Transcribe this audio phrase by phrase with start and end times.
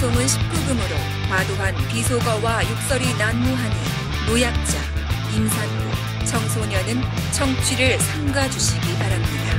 [0.00, 3.74] 방송은 19금으로 과도한 비속어와 욕설이 난무하니
[4.28, 4.78] 노약자,
[5.36, 9.54] 임산부, 청소년은 청취를 삼가주시기 바랍니다.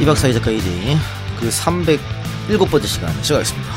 [0.00, 0.96] 이 박사의 작가 이제
[1.38, 3.74] 그 307번째 시간 시작하겠습니다.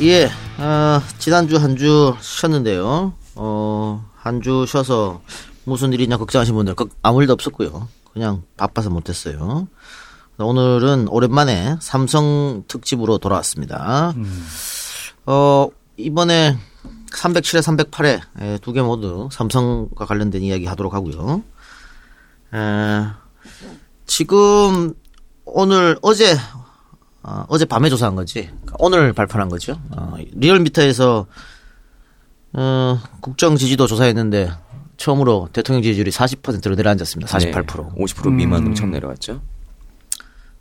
[0.00, 3.12] 예, 어, 지난주 한 주 쉬었는데요.
[4.20, 5.20] 어, 한주 쉬어서
[5.64, 7.88] 무슨 일이냐 걱정하신 분들 걱- 아무 일도 없었고요.
[8.12, 9.68] 그냥 바빠서 못했어요.
[10.38, 14.14] 오늘은 오랜만에 삼성 특집으로 돌아왔습니다.
[15.26, 16.56] 어, 이번에
[17.12, 21.42] 307회, 308회 두 개 모두 삼성과 관련된 이야기 하도록 하고요.
[22.54, 23.06] 에,
[24.06, 24.94] 지금
[25.44, 26.36] 오늘 어제
[27.22, 28.44] 어, 어제 밤에 조사한 거지.
[28.44, 29.78] 그러니까 오늘 발표한 거죠.
[29.90, 31.26] 어, 리얼미터에서
[32.52, 34.50] 어, 국정 지지도 조사했는데
[34.96, 37.38] 처음으로 대통령 지지율이 40%로 내려앉았습니다.
[37.38, 37.94] 48%.
[37.96, 39.40] 네, 50% 미만으로 처음 내려왔죠.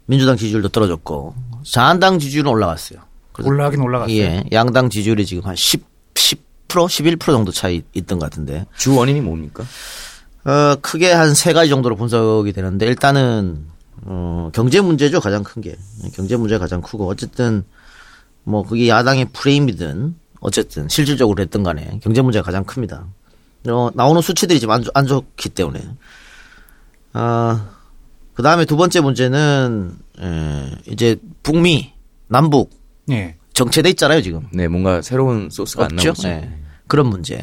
[0.05, 2.99] 민주당 지지율도 떨어졌고 자한당 지지율은 올라갔어요.
[3.43, 4.15] 올라가긴 올라갔어요.
[4.17, 6.37] 예, 양당 지지율이 지금 한 10, 10%,
[6.67, 9.63] 11% 정도 차이 있던 것 같은데, 주 원인이 뭡니까?
[10.45, 13.65] 어, 크게 한 세 가지 정도로 분석이 되는데, 일단은,
[14.03, 15.77] 어, 경제 문제죠, 가장 큰 게.
[16.13, 17.63] 경제 문제가 가장 크고, 어쨌든,
[18.43, 23.05] 뭐, 그게 야당의 프레임이든, 어쨌든, 실질적으로 했던 간에, 경제 문제가 가장 큽니다.
[23.67, 25.81] 어, 나오는 수치들이 지금 안, 좋- 안 좋기 때문에.
[27.13, 27.69] 아,
[28.33, 31.93] 그 다음에 두 번째 문제는, 에, 이제, 북미,
[32.27, 32.71] 남북,
[33.09, 33.35] 예.
[33.53, 34.47] 정체돼 있잖아요, 지금.
[34.53, 36.07] 네, 뭔가 새로운 소스가 안 없죠.
[36.09, 36.27] 나오죠.
[36.29, 36.49] 예.
[36.87, 37.41] 그런 문제.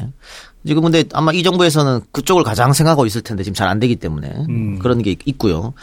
[0.65, 4.27] 지금 근데 아마 이 정부에서는 그쪽을 가장 생각하고 있을 텐데 지금 잘 안 되기 때문에
[4.49, 4.79] 음.
[4.79, 5.73] 그런 게 있고요.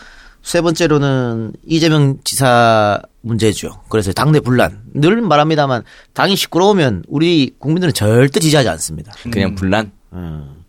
[0.44, 3.82] 세 번째로는 이재명 지사 문제죠.
[3.88, 4.82] 그래서 당내 분란.
[4.92, 9.12] 늘 말합니다만 당이 시끄러우면 우리 국민들은 절대 지지하지 않습니다.
[9.30, 9.90] 그냥 분란.
[10.12, 10.64] 음.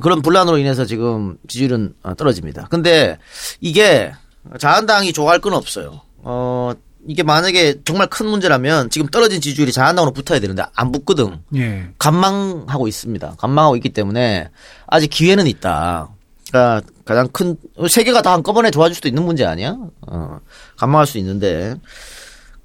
[0.00, 2.68] 그런 분란으로 인해서 지금 지지율은 어, 떨어집니다.
[2.70, 3.18] 근데
[3.60, 4.12] 이게
[4.58, 6.02] 자한당이 좋아할 건 없어요.
[6.18, 6.72] 어,
[7.08, 11.40] 이게 만약에 정말 큰 문제라면 지금 떨어진 지지율이 자한당으로 붙어야 되는데 안 붙거든.
[11.56, 11.88] 예.
[11.98, 13.34] 관망하고 있습니다.
[13.38, 14.50] 관망하고 있기 때문에
[14.86, 16.10] 아직 기회는 있다.
[16.50, 17.56] 그러니까 가장 큰
[17.88, 19.76] 세계가 다 한꺼번에 좋아질 수도 있는 문제 아니야?
[20.06, 20.38] 어,
[20.76, 21.74] 관망할 수 있는데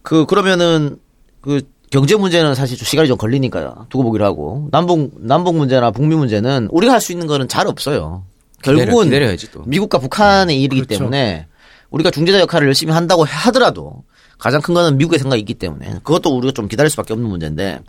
[0.01, 0.97] 그 그러면은
[1.41, 6.15] 그 경제 문제는 사실 좀 시간이 좀 걸리니까 두고 보기로 하고 남북 남북 문제나 북미
[6.15, 8.23] 문제는 우리가 할 수 있는 거는 잘 없어요.
[8.63, 9.27] 결국은 기다려.
[9.65, 10.97] 미국과 북한의 일이기 그렇죠.
[10.99, 11.47] 때문에
[11.91, 14.03] 우리가 중재자 역할을 열심히 한다고 하더라도
[14.39, 17.79] 가장 큰 거는 미국의 생각이 있기 때문에 그것도 우리가 좀 기다릴 수밖에 없는 문제인데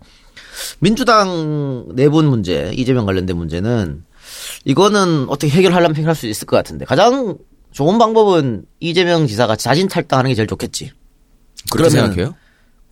[0.79, 4.05] 민주당 내분 문제 이재명 관련된 문제는
[4.65, 7.37] 이거는 어떻게 해결하려면 해결할 수 있을 것 같은데 가장
[7.73, 10.93] 좋은 방법은 이재명 지사가 자진 탈당하는 게 제일 좋겠지.
[11.71, 12.35] 그렇게 생각해요?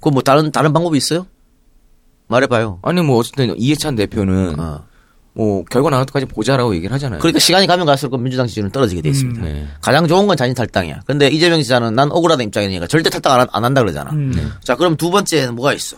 [0.00, 1.26] 그뭐 다른 다른 방법이 있어요?
[2.28, 2.80] 말해봐요.
[2.82, 4.84] 아니 뭐 어쨌든 이해찬 대표는 어.
[5.36, 7.18] 뭐 결과 나올 때까지 보자라고 얘기를 하잖아요.
[7.20, 9.42] 그러니까 시간이 가면 갈수록 민주당 지지율은 떨어지게 돼 있습니다.
[9.42, 9.66] 네.
[9.80, 11.00] 가장 좋은 건 자진 탈당이야.
[11.06, 14.10] 근데 이재명 지사는 난 억울하다 입장이니까 절대 탈당 안, 한- 안 한다 그러잖아.
[14.12, 14.52] 음.
[14.62, 15.96] 자, 그럼 두 번째는 뭐가 있어?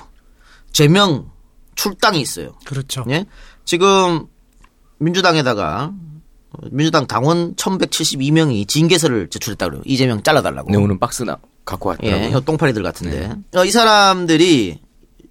[0.73, 1.27] 제명
[1.75, 2.55] 출당이 있어요.
[2.65, 3.05] 그렇죠.
[3.11, 3.27] 예?
[3.67, 4.27] 지금
[4.99, 5.93] 민주당에다가
[6.71, 9.83] 민주당 당원 1172명이 징계서를 제출했다 그래요.
[9.85, 10.71] 이재명 잘라달라고.
[10.71, 12.27] 네, 오늘 박스 나 갖고 왔더라고요.
[12.27, 13.33] 예, 혀 똥파리들 같은데.
[13.55, 14.81] 어, 이 사람들이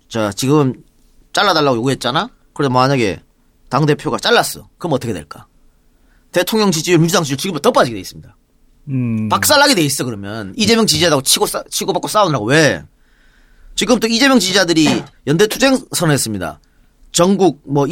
[0.08, 0.74] 자 지금
[1.34, 2.30] 잘라달라고 요구했잖아.
[2.54, 3.22] 그래 만약에
[3.70, 4.70] 당 대표가 잘랐어.
[4.78, 5.48] 그럼 어떻게 될까?
[6.32, 8.36] 대통령 지지율, 민주당 지지율 지금부터 더 빠지게 돼 있습니다.
[8.90, 9.30] 음.
[9.30, 12.84] 박살나게 돼 있어 그러면 이재명 지지자다고 치고 싸, 치고 받고 싸우느라고 왜?
[13.74, 16.60] 지금 또 이재명 지지자들이 연대 투쟁 선언했습니다.
[17.12, 17.88] 전국 뭐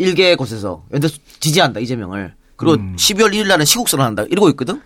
[0.00, 1.08] 21개 곳에서 연대
[1.40, 2.34] 지지한다 이재명을.
[2.56, 4.80] 그리고 12월 1일 날은 시국 선언한다 이러고 있거든.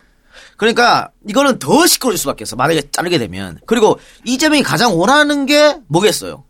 [0.57, 2.57] 그러니까 이거는 더 시끄러울 수밖에 없어.
[2.57, 3.59] 만약에 자르게 되면.
[3.67, 6.45] 그리고 이재명이 가장 원하는 게 뭐겠어요?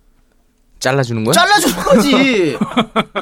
[0.80, 1.32] 잘라주는 거야?
[1.34, 2.56] 잘라주는 거지.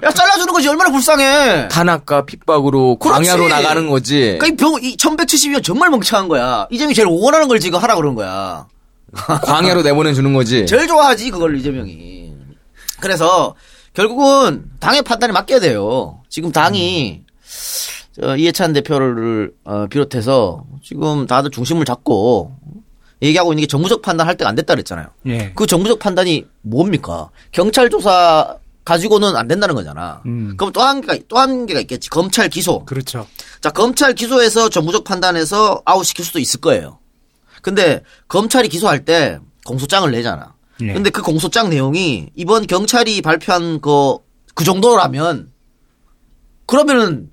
[0.04, 1.68] 야 잘라주는 거지 얼마나 불쌍해.
[1.68, 2.96] 탄압과 핍박으로.
[2.98, 4.38] 광야로 나가는 거지.
[4.38, 6.68] 그러니까 이 병, 이 1170이면 정말 멍청한 거야.
[6.70, 8.66] 이재명이 제일 원하는 걸 지금 하라 그런 거야.
[9.44, 10.66] 광야로 내보내 주는 거지.
[10.66, 12.32] 제일 좋아하지 그걸 이재명이.
[13.00, 13.54] 그래서
[13.94, 16.20] 결국은 당의 판단에 맡겨야 돼요.
[16.28, 17.22] 지금 당이
[18.20, 22.52] 저 이해찬 대표를 어, 비롯해서 지금 다들 중심을 잡고
[23.22, 25.08] 얘기하고 있는 게 정부적 판단할 때가 안 됐다 그랬잖아요.
[25.26, 25.52] 예.
[25.54, 27.30] 그 정부적 판단이 뭡니까?
[27.52, 30.22] 경찰 조사 가지고는 안 된다는 거잖아.
[30.26, 30.54] 음.
[30.56, 32.08] 그럼 또 한 개가 또 한 개가 있겠지.
[32.10, 32.84] 검찰 기소.
[32.84, 33.26] 그렇죠.
[33.60, 36.98] 자, 검찰 기소해서 정부적 판단해서 아웃 시킬 수도 있을 거예요.
[37.60, 40.54] 근데 검찰이 기소할 때 공소장을 내잖아.
[40.82, 40.92] 예.
[40.92, 44.18] 근데 그 공소장 내용이 이번 경찰이 발표한 그,
[44.54, 45.52] 그 정도라면
[46.66, 47.30] 그러면은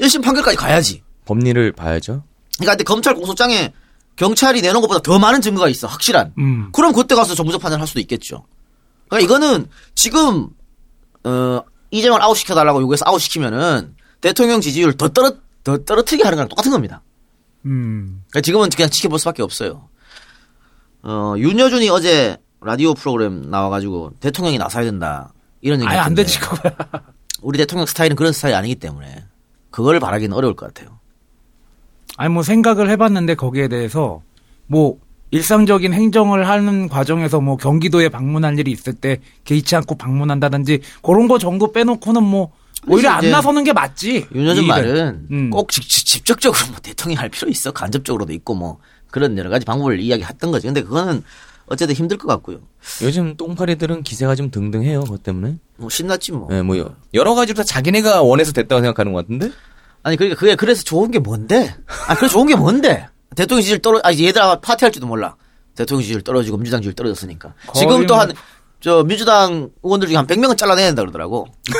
[0.00, 1.02] 1심 판결까지 가야지.
[1.24, 2.24] 법리를 봐야죠.
[2.56, 3.72] 그러니까 근데 검찰 공소장에
[4.16, 5.86] 경찰이 내놓은 것보다 더 많은 증거가 있어.
[5.86, 6.32] 확실한.
[6.38, 6.70] 음.
[6.72, 8.46] 그럼 그때 가서 정무적 판단을 할 수도 있겠죠.
[9.08, 10.48] 그러니까 이거는 지금
[11.24, 15.32] 어 이재명을 아웃 시켜달라고 요구해서 아웃 시키면은 대통령 지지율 더 떨어
[15.64, 17.02] 더 떨어뜨리게 하는 거랑 똑같은 겁니다.
[17.66, 18.22] 음.
[18.30, 19.88] 그러니까 지금은 그냥 지켜볼 수밖에 없어요.
[21.02, 25.32] 어, 윤여준이 어제 라디오 프로그램 나와가지고 대통령이 나서야 된다.
[25.60, 26.74] 이런 얘기 아예 안 되지 그거야.
[27.42, 29.24] 우리 대통령 스타일은 그런 스타일이 아니기 때문에
[29.70, 30.98] 그걸 바라기는 어려울 것 같아요.
[32.16, 34.22] 아니 뭐 생각을 해봤는데 거기에 대해서
[34.66, 34.98] 뭐
[35.30, 41.38] 일상적인 행정을 하는 과정에서 뭐 경기도에 방문할 일이 있을 때 개의치 않고 방문한다든지 그런 거
[41.38, 42.52] 정도 빼놓고는 뭐
[42.86, 44.28] 오히려 안 나서는 게 맞지.
[44.34, 44.66] 윤여준.
[44.66, 45.50] 말은 음.
[45.50, 47.72] 꼭 직, 접적으로 뭐 대통령이 할 필요 있어.
[47.72, 48.78] 간접적으로도 있고 뭐
[49.10, 50.66] 그런 여러 가지 방법을 이야기했던 거지.
[50.66, 51.22] 근데 그거는
[51.66, 52.58] 어쨌든 힘들 것 같고요.
[53.02, 55.04] 요즘 똥파리들은 기세가 좀 등등해요.
[55.04, 55.56] 그것 때문에.
[55.76, 56.48] 뭐 신났지 뭐.
[56.50, 59.50] 네, 뭐 여- 여러 가지로 다 자기네가 원해서 됐다고 생각하는 것 같은데.
[60.02, 61.74] 아니 그러니까 그게 그래서 좋은 게 뭔데?
[62.06, 63.06] 아 그래 좋은 게 뭔데?
[63.34, 65.36] 대통령 지지율 떨어 아 얘들아 파티할지도 몰라.
[65.74, 67.54] 대통령 지지율 떨어지고 민주당 지지율 떨어졌으니까.
[67.74, 71.46] 지금 거의 또 뭐- 한저 민주당 의원들 중에 한 100명은 잘라내야 된다 그러더라고.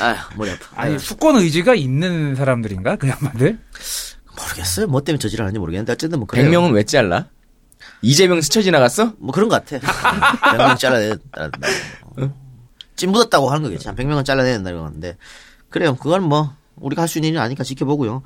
[0.00, 0.64] 아 머리 아파.
[0.82, 3.58] 아니 수권 의지가 있는 사람들인가 그 양반들?
[4.40, 4.86] 모르겠어요.
[4.86, 6.50] 뭐 때문에 저지를 하는지 모르겠는데 어쨌든 뭐 그래요.
[6.50, 7.26] 100명은 왜 잘라?
[8.02, 9.12] 이재명 스쳐 지나갔어?
[9.18, 9.78] 뭐 그런 것 같아.
[10.56, 11.68] 100명 잘라내야 된다.
[12.96, 13.86] 찜 묻었다고 하는 거겠지.
[13.88, 15.16] 한 100명은 잘라내야 된다는 건데.
[15.70, 15.96] 그래요.
[15.96, 18.22] 그건 뭐, 우리가 할 수 있는 일이 아니까 지켜보고요.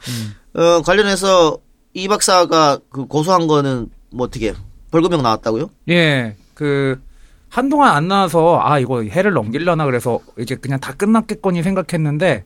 [0.55, 1.59] 어, 관련해서
[1.94, 4.55] 이 박사가 그 고소한 거는 뭐 어떻게,
[4.91, 5.70] 벌금형 나왔다고요?
[5.91, 7.00] 예, 그
[7.49, 12.44] 한동안 안 나와서 아 이거 해를 넘길려나 그래서 이제 그냥 다 끝났겠거니 생각했는데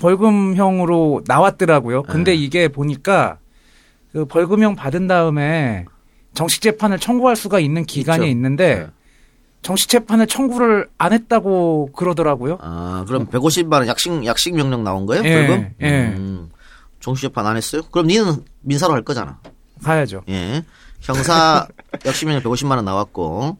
[0.00, 2.02] 벌금형으로 나왔더라고요.
[2.04, 2.36] 근데 네.
[2.36, 3.38] 이게 보니까
[4.12, 5.84] 그 벌금형 받은 다음에
[6.34, 8.30] 정식 재판을 청구할 수가 있는 기간이 있죠.
[8.30, 8.86] 있는데 네.
[9.62, 12.58] 정식 재판을 청구를 안 했다고 그러더라고요.
[12.60, 15.24] 아, 그럼 150만 원 약식, 약식 명령 나온 거예요?
[15.24, 15.70] 예, 벌금?
[15.80, 15.90] 예.
[16.16, 16.50] 음,
[17.00, 17.82] 정시재판 안 했어요?
[17.90, 19.40] 그럼 니는 민사로 할 거잖아.
[19.82, 20.22] 가야죠.
[20.28, 20.62] 예.
[21.00, 21.66] 형사
[22.06, 23.56] 약식 명령 150만 원 나왔고.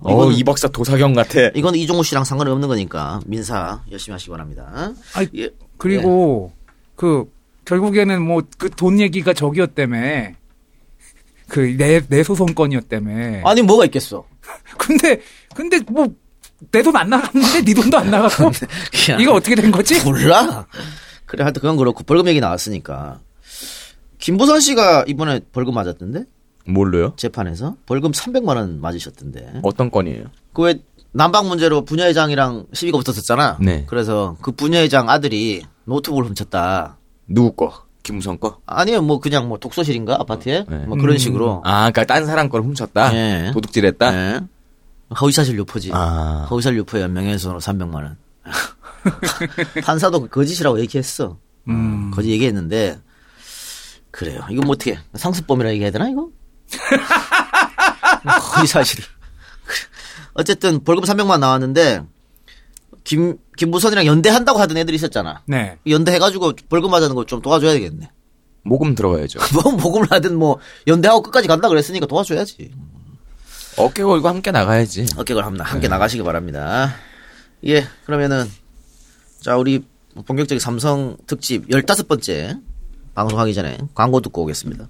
[0.00, 1.38] 어, 이거는- 이 박사 도사경 같아.
[1.54, 4.92] 이건 이종우 씨랑 상관이 없는 거니까 민사 열심히 하시기 바랍니다.
[5.14, 5.50] 아니, 예.
[5.78, 6.52] 그리고
[6.96, 7.30] 그
[7.64, 10.32] 결국에는 뭐 그 돈 얘기가 저기였다며
[11.48, 13.42] 그 내 내 소송건이었다며.
[13.48, 14.26] 아니 뭐가 있겠어?
[14.78, 15.20] 근데
[15.54, 16.06] 근데 뭐
[16.72, 18.44] 내 돈 안 나갔는데 네 돈도 안 나갔고
[19.10, 20.02] 야, 이거 어떻게 된 거지?
[20.04, 20.66] 몰라.
[21.26, 23.20] 그래 하여튼 그건 그렇고 벌금 얘기 나왔으니까
[24.18, 26.24] 김부선 씨가 이번에 벌금 맞았던데
[26.66, 27.12] 뭘로요?
[27.16, 29.60] 재판에서 벌금 300만 원 맞으셨던데.
[29.62, 30.24] 어떤 건이에요?
[30.54, 30.76] 그왜
[31.16, 33.58] 난방 문제로 부녀회장이랑 시비가 붙었었잖아.
[33.60, 33.84] 네.
[33.88, 36.98] 그래서 그 부녀회장 아들이 노트북을 훔쳤다.
[37.28, 37.84] 누구 거?
[38.02, 38.60] 김부선 거?
[38.66, 40.78] 아니요, 뭐 그냥 뭐 독서실인가 아파트에 네.
[40.86, 41.18] 뭐 그런 음.
[41.18, 41.62] 식으로.
[41.64, 43.14] 아, 그니까 딴 사람 걸 훔쳤다?
[43.14, 43.50] 예.
[43.52, 44.10] 도둑질했다?
[44.10, 44.40] 네.
[45.20, 45.90] 허위사실 유포지.
[45.94, 46.48] 아.
[46.50, 48.16] 허위사실 유포에 연명해서 300만 원.
[49.84, 51.38] 판사도 거짓이라고 얘기했어.
[51.68, 52.10] 음.
[52.12, 52.98] 거짓 얘기했는데
[54.10, 54.40] 그래요.
[54.50, 56.28] 이거 뭐 어떻게 상습범이라 얘기해야 되나 이거?
[58.56, 59.04] 허위사실.
[60.34, 62.02] 어쨌든 벌금 300만 나왔는데
[63.04, 65.42] 김 김부선이랑 연대한다고 하던 애들이 있었잖아.
[65.46, 65.78] 네.
[65.86, 68.10] 연대해가지고 벌금 맞는 거좀 도와줘야 되겠네.
[68.62, 69.38] 모금 들어가야죠.
[69.62, 72.72] 뭐 모금을 하든 뭐 연대하고 끝까지 간다 그랬으니까 도와줘야지.
[73.76, 75.06] 어깨 걸고 함께 나가야지.
[75.16, 76.94] 어깨 걸 함- 함께 나가시기 바랍니다.
[77.66, 78.46] 예, 그러면은
[79.40, 79.84] 자 우리
[80.26, 82.60] 본격적인 삼성 특집 15번째
[83.14, 84.88] 방송하기 전에 광고 듣고 오겠습니다.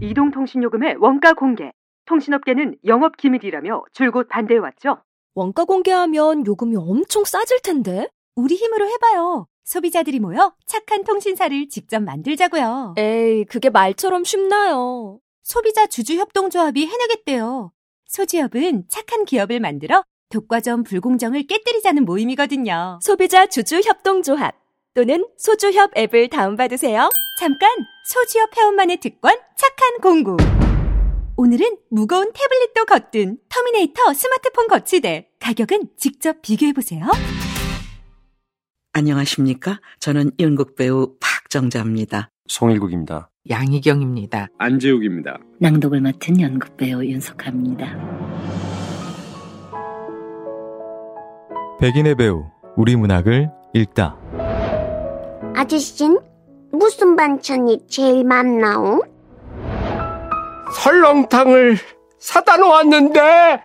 [0.00, 1.70] 이동통신요금의 원가 공개.
[2.06, 4.98] 통신업계는 영업 기밀이라며 줄곧 반대해왔죠.
[5.34, 8.08] 원가 공개하면 요금이 엄청 싸질 텐데.
[8.34, 9.46] 우리 힘으로 해봐요.
[9.64, 12.94] 소비자들이 모여 착한 통신사를 직접 만들자고요.
[12.98, 15.20] 에이, 그게 말처럼 쉽나요?
[15.42, 17.72] 소비자 주주협동조합이 해내겠대요.
[18.06, 23.00] 소주협은 착한 기업을 만들어 독과점 불공정을 깨뜨리자는 모임이거든요.
[23.02, 24.54] 소비자 주주 협동조합
[24.94, 27.08] 또는 소주협 앱을 다운받으세요.
[27.38, 27.70] 잠깐
[28.08, 30.36] 소주협 회원만의 특권 착한 공구.
[31.44, 35.28] 오늘은 무거운 태블릿도 거뜬 터미네이터 스마트폰 거치대.
[35.40, 37.04] 가격은 직접 비교해보세요.
[38.92, 39.80] 안녕하십니까?
[39.98, 42.30] 저는 연극 배우 박정자입니다.
[42.46, 43.28] 송일국입니다.
[43.50, 44.50] 양희경입니다.
[44.56, 45.40] 안재욱입니다.
[45.58, 47.86] 낭독을 맡은 연극 배우 윤석합니다.
[51.80, 52.44] 백인의 배우
[52.76, 54.16] 우리 문학을 읽다.
[55.56, 56.20] 아저씨는
[56.70, 59.11] 무슨 반찬이 제일 맘나오?
[60.74, 61.78] 설렁탕을
[62.18, 63.60] 사다 놓았는데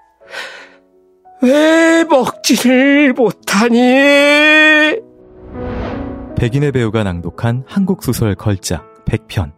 [1.43, 3.77] 왜 먹지를 못하니?
[6.37, 9.51] 백인의 배우가 낭독한 한국 소설 걸작 100편.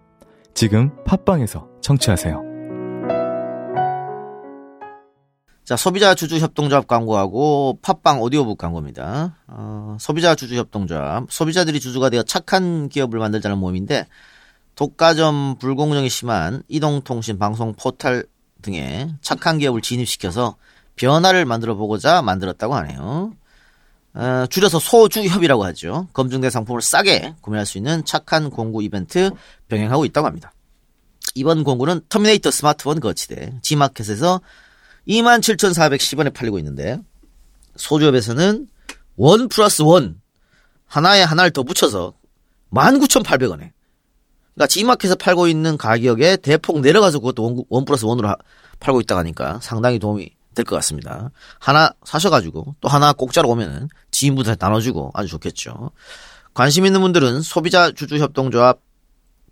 [0.53, 2.50] 지금 팟빵에서 청취하세요.
[5.63, 9.36] 자, 소비자 주주 협동조합 광고하고 팟빵 오디오북 광고입니다.
[9.48, 11.25] 어, 소비자 주주 협동조합.
[11.29, 14.08] 소비자들이 주주가 되어 착한 기업을 만들자는 모임인데
[14.80, 18.26] 독과점 불공정이 심한 이동통신 방송 포털
[18.62, 20.56] 등에 착한 기업을 진입시켜서
[20.96, 23.34] 변화를 만들어 보고자 만들었다고 하네요.
[24.14, 26.08] 어, 줄여서 소주협이라고 하죠.
[26.14, 29.32] 검증된 상품을 싸게 구매할 수 있는 착한 공구 이벤트
[29.68, 30.54] 병행하고 있다고 합니다.
[31.36, 34.40] 이번 공구는 터미네이터 스마트폰 거치대 G마켓에서
[35.10, 37.02] 27,410원에 팔리고 있는데
[37.76, 38.70] 소주협에서는
[39.18, 40.22] one plus one
[40.86, 42.14] 하나에 하나를 더 붙여서
[42.72, 43.74] 19,800원에
[44.60, 48.36] 그러니까 G마켓에서 팔고 있는 가격에 대폭 내려가서 그것도 one, one plus one으로 하-
[48.82, 51.32] 팔고 있다고 하니까 상당히 도움이 될 것 같습니다.
[51.60, 55.92] 하나 사셔가지고 또 하나 공짜로 오면은 지인분들 나눠주고 아주 좋겠죠.
[56.54, 58.82] 관심 있는 분들은 소비자 주주협동조합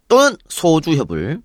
[0.10, 1.42] 또는 소주협을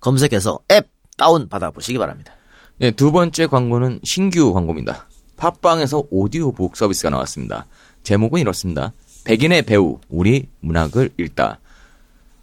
[0.00, 2.32] 검색해서 앱 다운 받아보시기 바랍니다.
[2.78, 5.06] 네, 두 번째 광고는 신규 광고입니다.
[5.36, 7.66] 팟빵에서 오디오북 서비스가 나왔습니다.
[8.02, 8.92] 제목은 이렇습니다.
[9.24, 11.60] 백인의 배우, 우리 문학을 읽다.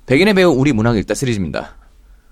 [0.06, 1.76] 백인의 배우, 우리 문학을 읽다 시리즈입니다.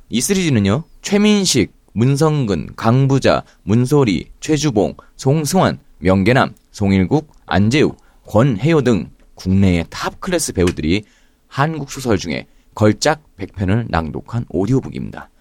[0.10, 10.22] 이 시리즈는요, 최민식, 문성근, 강부자, 문소리, 최주봉, 송승환, 명계남, 송일국, 안재욱, 권해효 등 국내의 탑
[10.22, 11.04] 클래스 배우들이
[11.48, 15.32] 한국 소설 중에 걸작 100편을 낭독한 오디오북입니다.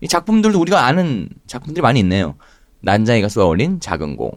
[0.00, 2.34] 이 작품들도 우리가 아는 작품들이 많이 있네요.
[2.80, 4.32] 난쟁이가 쏘아올린 작은 공,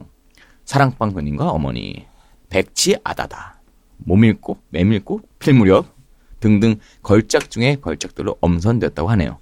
[0.65, 2.06] 사랑방 손님과 어머니,
[2.50, 3.60] 백치 아다다,
[3.98, 5.99] 모밀꽃, 메밀꽃, 필 무렵
[6.39, 9.38] 등등 걸작 중에 걸작들로 엄선되었다고 하네요.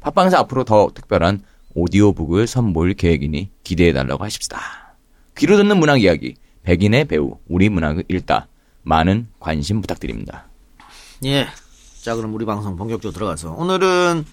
[0.00, 1.42] 팟빵에서 앞으로 더 특별한
[1.74, 4.96] 오디오북을 선보일 계획이니 기대해달라고 하십니다.
[5.36, 8.48] 귀로 듣는 문학 이야기, 백인의 배우, 우리 문학을 읽다.
[8.82, 10.48] 많은 관심 부탁드립니다.
[11.24, 11.48] 예.
[12.02, 14.24] 자, 그럼 우리 방송 본격적으로 들어가서 오늘은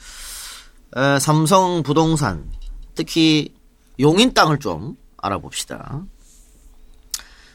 [0.95, 2.45] 에, 삼성 부동산
[2.93, 3.53] 특히
[3.99, 6.03] 용인 땅을 좀 알아봅시다.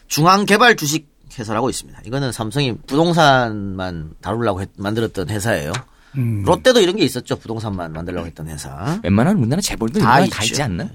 [0.07, 2.01] 중앙개발 주식 회사라고 있습니다.
[2.05, 5.71] 이거는 삼성이 부동산만 다루려고 했- 만들었던 회사예요.
[6.17, 6.43] 음.
[6.45, 7.35] 롯데도 이런 게 있었죠.
[7.37, 8.99] 부동산만 만들려고 했던 회사.
[9.03, 10.89] 웬만한 우리나라 재벌들 다 다, 있지 않나?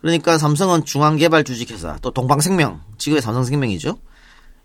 [0.00, 3.98] 그러니까 삼성은 중앙개발 주식회사, 또 동방생명, 지금의 삼성생명이죠.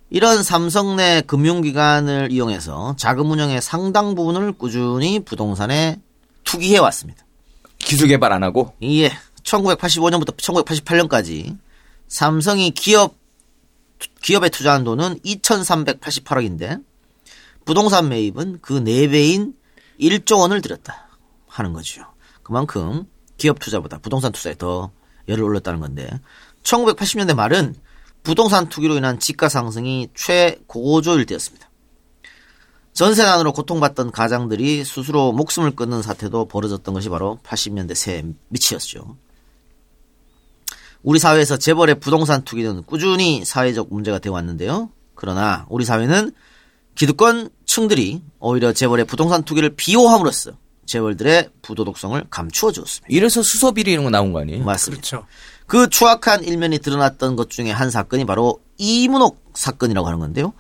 [0.09, 5.99] 이런 삼성 내 금융기관을 이용해서 자금 운영의 상당 부분을 꾸준히 부동산에
[6.43, 7.25] 투기해 왔습니다.
[7.77, 9.09] 기술 개발 안 하고 예.
[9.43, 11.57] 1985년부터 1988년까지
[12.07, 13.15] 삼성이 기업
[14.21, 16.83] 기업에 투자한 돈은 2,388억인데
[17.65, 19.53] 부동산 매입은 그 4배인
[19.99, 21.09] 1조 원을 들였다
[21.47, 22.03] 하는 거죠.
[22.43, 23.05] 그만큼
[23.37, 24.91] 기업 투자보다 부동산 투자에 더
[25.27, 26.09] 열을 올렸다는 건데
[26.63, 27.75] 1980년대 말은
[28.23, 31.69] 부동산 투기로 인한 지가 상승이 최고조일 때였습니다.
[32.93, 39.17] 전세난으로 고통받던 가장들이 스스로 목숨을 끊는 사태도 벌어졌던 것이 바로 80년대 새 밑이었죠.
[41.03, 44.89] 우리 사회에서 재벌의 부동산 투기는 꾸준히 사회적 문제가 되어 왔는데요.
[45.15, 46.31] 그러나 우리 사회는
[46.95, 50.51] 기득권 층들이 오히려 재벌의 부동산 투기를 비호함으로써
[50.85, 53.07] 재벌들의 부도덕성을 감추어 주었습니다.
[53.09, 54.63] 이래서 수소비리 이런 거 나온 거 아니에요?
[54.63, 55.01] 맞습니다.
[55.01, 55.25] 그렇죠.
[55.65, 60.53] 그 추악한 일면이 드러났던 것 중에 한 사건이 바로 이문옥 사건이라고 하는 건데요.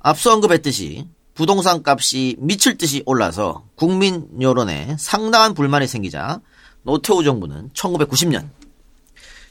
[0.00, 6.40] 앞서 언급했듯이 부동산 값이 미칠 듯이 올라서 국민 여론에 상당한 불만이 생기자
[6.82, 8.48] 노태우 정부는 1990년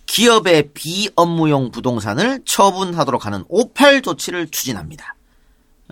[0.06, 5.16] 기업의 비업무용 부동산을 처분하도록 하는 58 조치를 추진합니다.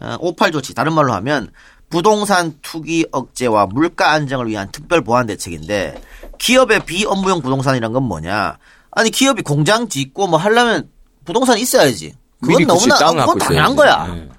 [0.01, 1.51] 어, 58 조치 다른 말로 하면
[1.89, 6.01] 부동산 투기 억제와 물가 안정을 위한 특별 보완 대책인데
[6.37, 8.57] 기업의 비업무용 부동산이란 건 뭐냐?
[8.91, 10.89] 아니 기업이 공장 짓고 뭐 하려면
[11.25, 12.15] 부동산 있어야지.
[12.41, 13.75] 그건 너무나 그건 당연한 있어야지.
[13.75, 14.07] 거야.
[14.15, 14.29] 네.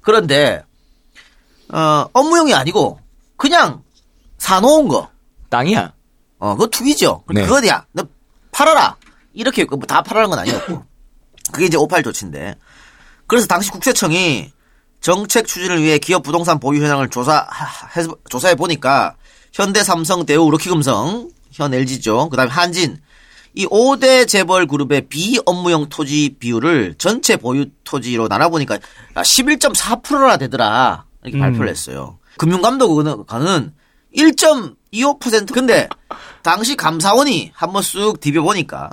[0.00, 0.64] 그런데
[1.72, 3.00] 어, 업무용이 아니고
[3.36, 3.82] 그냥
[4.38, 5.08] 사놓은 거.
[5.50, 5.92] 땅이야.
[6.38, 7.24] 어, 그거 투기죠.
[7.32, 7.42] 네.
[7.46, 7.84] 그거야.
[7.92, 8.04] 너
[8.52, 8.96] 팔아라.
[9.36, 10.82] 이렇게 뭐다 팔아라는 건 아니었고.
[11.52, 12.56] 그게 이제 58 조치인데.
[13.26, 14.50] 그래서 당시 국세청이
[15.00, 17.46] 정책 추진을 위해 기업 부동산 보유 현황을 조사,
[18.28, 19.14] 조사해 보니까
[19.52, 22.28] 현대 삼성, 대우, 로키금성, 현 LG죠.
[22.30, 22.98] 그 다음에 한진.
[23.54, 28.78] 이 5대 재벌 그룹의 비업무용 토지 비율을 전체 보유 토지로 나눠보니까
[29.14, 31.06] 11.4%나 되더라.
[31.22, 31.40] 이렇게 음.
[31.40, 32.18] 발표를 했어요.
[32.38, 33.72] 금융감독원은
[34.14, 35.88] 1.25% 근데
[36.42, 38.90] 당시 감사원이 한번 쑥 디벼보니까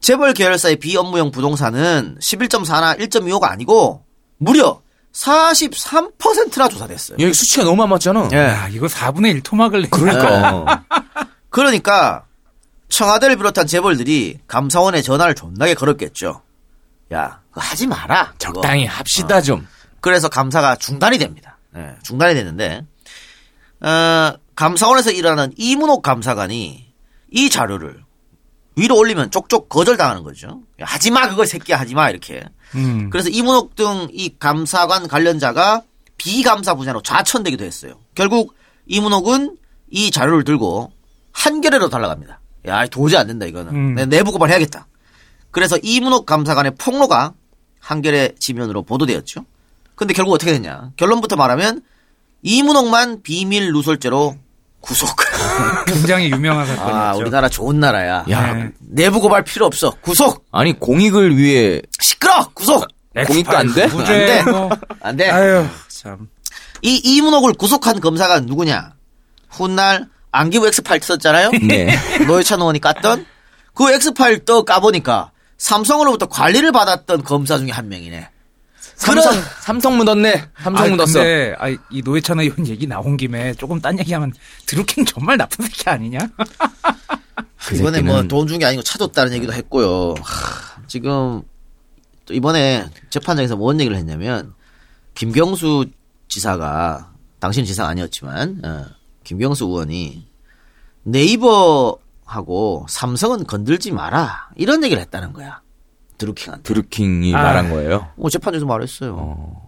[0.00, 4.04] 재벌 계열사의 비업무용 부동산은 11.4나 1.25가 아니고
[4.38, 4.80] 무려
[5.12, 7.16] 43%나 조사됐어요.
[7.20, 8.28] 여기 수치가 너무 안 맞잖아.
[8.32, 9.88] 야, 이거 4분의 1 토막을 내.
[9.88, 10.84] 그러니까.
[11.48, 12.24] 그러니까
[12.88, 16.42] 청와대를 비롯한 재벌들이 감사원에 전화를 존나게 걸었겠죠.
[17.14, 18.34] 야, 그거 하지 마라.
[18.38, 18.52] 그거.
[18.60, 19.66] 적당히 합시다 좀.
[20.00, 21.58] 그래서 감사가 중단이 됩니다.
[21.76, 22.82] 예, 중단이 됐는데
[23.80, 26.86] 어, 감사원에서 일하는 이문옥 감사관이
[27.32, 28.04] 이 자료를
[28.76, 30.60] 위로 올리면 쪽쪽 거절당하는 거죠.
[30.80, 32.44] 야, 하지 마 그거 새끼야 하지 마 이렇게.
[32.74, 33.08] 음.
[33.10, 35.82] 그래서 이문옥 등 이 감사관 관련자가
[36.18, 37.98] 비감사 분야로 좌천되기도 했어요.
[38.14, 38.54] 결국
[38.86, 39.56] 이문옥은
[39.90, 40.92] 이 자료를 들고
[41.32, 42.40] 한겨레로 달라갑니다.
[42.66, 43.74] 야, 도저히 안 된다 이거는.
[43.74, 43.94] 음.
[43.94, 44.86] 내 내부 고발해야겠다.
[45.50, 47.32] 그래서 이문옥 감사관의 폭로가
[47.80, 49.44] 한겨레 지면으로 보도되었죠.
[49.94, 50.90] 근데 결국 어떻게 됐냐?
[50.96, 51.80] 결론부터 말하면
[52.42, 54.36] 이문옥만 비밀 누설죄로
[54.86, 55.16] 구속.
[55.86, 56.96] 굉장히 유명한 사건이었죠.
[56.96, 58.24] 아, 우리나라 좋은 나라야.
[58.30, 58.52] 야.
[58.54, 58.70] 네.
[58.78, 59.90] 내부 고발 필요 없어.
[60.00, 60.46] 구속.
[60.52, 62.50] 아니 공익을 위해 시끄러.
[62.54, 62.86] 구속.
[63.26, 63.86] 공익도 안 돼?
[63.88, 64.50] 무죄 안 돼.
[64.50, 64.70] 뭐.
[65.02, 65.30] 안 돼.
[65.30, 66.28] 아유 참.
[66.82, 68.92] 이 이문옥을 구속한 검사가 누구냐?
[69.50, 71.50] 훗날 안기부 엑스파일 썼잖아요.
[71.66, 71.96] 네.
[72.26, 73.24] 노회찬 의원이 깠던
[73.74, 78.28] 그 엑스파일 떠 까보니까 삼성으로부터 관리를 받았던 검사 중에 한 명이네.
[78.96, 80.48] 삼성 삼성 묻었네.
[80.58, 81.12] 삼성 아, 묻었어.
[81.18, 84.32] 근데 아, 이 노회찬 의원 얘기 나온 김에 조금 딴 얘기하면
[84.66, 86.18] 드루킹 정말 나쁜 새끼 아니냐?
[87.68, 90.14] 그 이번에 새끼는- 뭐돈 준 게 아니고 차줬다는 얘기도 했고요.
[90.22, 91.42] 하, 지금
[92.24, 94.54] 또 이번에 재판장에서 뭔 얘기를 했냐면
[95.14, 95.86] 김경수
[96.28, 98.86] 지사가 당신 지사 아니었지만 어,
[99.24, 100.26] 김경수 의원이
[101.04, 105.60] 네이버하고 삼성은 건들지 마라 이런 얘기를 했다는 거야.
[106.18, 106.62] 드루킹한테.
[106.62, 107.42] 드루킹이 아.
[107.42, 108.10] 말한 거예요.
[108.16, 109.62] 뭐 재판에서 말했어요.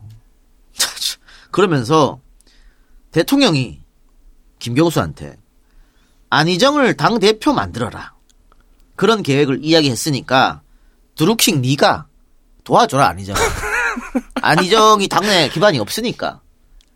[1.51, 2.21] 그러면서
[3.13, 3.81] 대통령이
[4.59, 5.37] 김경수한테
[6.31, 8.13] 안희정을 당 대표 만들어라
[8.97, 10.63] 그런 계획을 이야기했으니까
[11.17, 12.07] 드루킹 네가
[12.65, 13.35] 도와줘라 안희정.
[14.43, 16.41] 안희정이 당내 기반이 없으니까.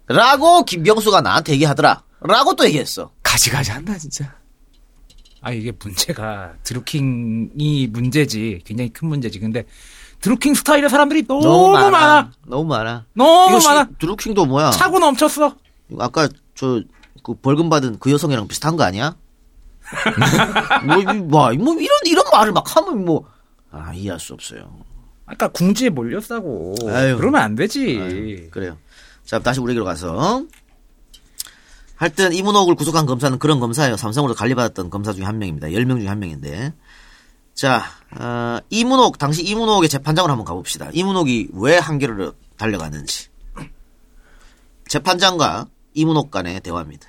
[0.06, 2.02] 라고 김경수가 나한테 얘기하더라.
[2.21, 3.11] 라고 또 얘기했어.
[3.23, 4.35] 가지가지 한다 진짜.
[5.42, 9.38] 아 이게 문제가 드루킹이 문제지 굉장히 큰 문제지.
[9.40, 9.64] 근데
[10.20, 12.30] 드루킹 스타일의 사람들이 너무, 많아.
[12.46, 13.04] 너무 많아.
[13.14, 13.88] 너무 이거 시- 많아.
[13.99, 14.70] 드루킹도 뭐야?
[14.70, 15.56] 차고 넘쳤어.
[15.99, 16.82] 아까 저
[17.25, 19.14] 그 벌금 받은 그 여성이랑 비슷한 거 아니야?
[20.84, 23.28] 뭐, 이- 뭐, 뭐 이런 이런 말을 막 하면 뭐
[23.70, 24.68] 아, 이해할 수 없어요.
[25.26, 26.75] 아까 궁지에 몰렸다고.
[27.16, 27.99] 그러면 안 되지.
[28.00, 28.76] 아유, 그래요.
[29.25, 30.44] 자, 다시 우리 얘기로 가서.
[32.02, 33.97] 하여튼 이문옥을 구속한 검사는 그런 검사예요.
[33.97, 35.68] 삼성으로 관리받았던 검사 중에 한 명입니다.
[35.68, 36.75] 10명 중에 한 명인데.
[37.54, 37.85] 자,
[38.18, 40.91] 어, 이문옥, 당시 이문옥의 재판장으로 한번 가봅시다.
[40.93, 43.28] 이문옥이 왜 한겨레로 달려갔는지.
[44.88, 47.06] 재판장과 이문옥 간의 대화입니다.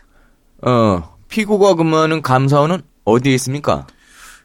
[0.61, 3.87] 어 피고가 근무하는 감사원은 어디에 있습니까?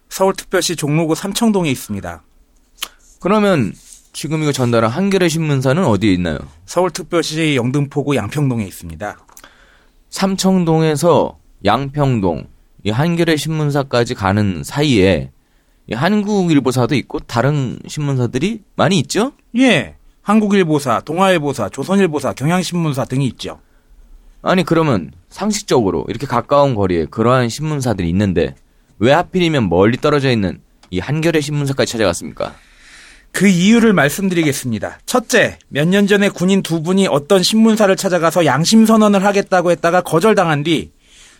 [0.08, 2.22] 서울특별시 종로구 삼청동에 있습니다.
[3.20, 3.74] 그러면
[4.14, 6.38] 지금 이거 전달한 한겨레 신문사는 어디에 있나요?
[6.64, 9.18] 서울특별시 영등포구 양평동에 있습니다.
[10.10, 12.46] 삼청동에서 양평동
[12.84, 15.30] 이 한겨레 신문사까지 가는 사이에
[15.90, 19.32] 이 한국일보사도 있고 다른 신문사들이 많이 있죠?
[19.56, 19.96] 예.
[20.22, 23.60] 한국일보사, 동아일보사, 조선일보사, 경향신문사 등이 있죠.
[24.42, 28.54] 아니 그러면 상식적으로 이렇게 가까운 거리에 그러한 신문사들이 있는데
[28.98, 32.54] 왜 하필이면 멀리 떨어져 있는 이 한겨레 신문사까지 찾아갔습니까?
[33.32, 34.98] 그 이유를 말씀드리겠습니다.
[35.06, 40.64] 첫째, 몇 년 전에 군인 두 분이 어떤 신문사를 찾아가서 양심 선언을 하겠다고 했다가 거절당한
[40.64, 40.90] 뒤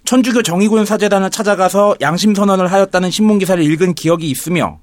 [0.05, 4.79] 천주교 정의군 사재단을 찾아가서 양심 선언을 하였다는 신문 기사를 읽은 기억이 있으며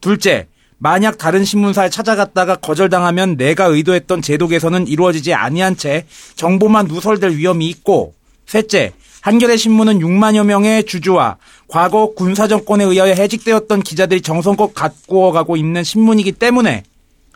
[0.00, 7.32] 둘째, 만약 다른 신문사에 찾아갔다가 거절당하면 내가 의도했던 제도 개선은 이루어지지 아니한 채 정보만 누설될
[7.36, 8.14] 위험이 있고
[8.46, 11.36] 셋째, 한겨레 신문은 6만여 명의 주주와
[11.68, 16.84] 과거 군사 정권에 의하여 해직되었던 기자들이 정성껏 가꾸어가고 있는 신문이기 때문에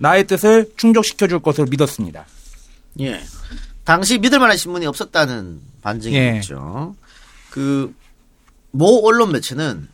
[0.01, 2.27] 나의 뜻을 충족시켜 줄 것을 믿었습니다.
[3.01, 3.21] 예.
[3.85, 6.37] 당시 믿을 만한 신문이 없었다는 반증이 예.
[6.37, 6.95] 있죠.
[7.51, 7.95] 그,
[8.71, 9.89] 모 언론 매체는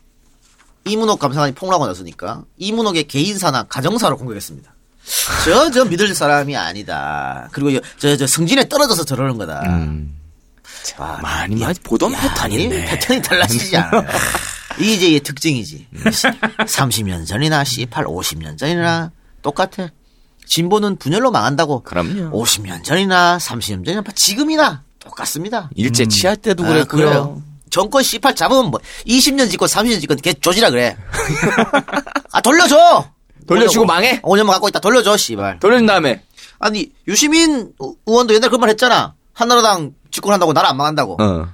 [0.85, 4.73] 이문옥 감사관이 폭로하고 나서니까 이문옥의 개인사나 가정사로 공격했습니다.
[5.45, 7.49] 저, 저 믿을 사람이 아니다.
[7.51, 9.61] 그리고 저, 저 승진에 떨어져서 저러는 거다.
[9.67, 10.20] 와,
[10.99, 11.21] 음.
[11.21, 12.77] 많이 많이 보던 야, 패턴인데.
[12.79, 14.03] 이 패턴이 달라지지 않아요.
[14.79, 15.87] 이게 이제 얘의 특징이지.
[15.95, 19.89] 30년 전이나 18, 50년 전이나 똑같아.
[20.45, 21.83] 진보는 분열로 망한다고.
[21.83, 22.31] 그럼요.
[22.43, 25.69] 50년 전이나 30년 전이나 지금이나 똑같습니다.
[25.75, 27.05] 일제 치할 때도 아, 그랬고요.
[27.05, 27.41] 그래요.
[27.69, 30.97] 정권 C8 잡으면 뭐 20년 짓고 30년 짓고 걔 조지라 그래.
[32.31, 33.09] 아 돌려줘.
[33.47, 34.21] 돌려주고 망해?
[34.21, 35.59] 5년만 갖고 있다 돌려줘 씨발.
[35.59, 36.23] 돌려준 다음에
[36.59, 39.13] 아니 유시민 의- 의원도 옛날 그런 말 했잖아.
[39.33, 41.17] 한나라당 집권한다고 나라 안 망한다고.
[41.21, 41.47] 어.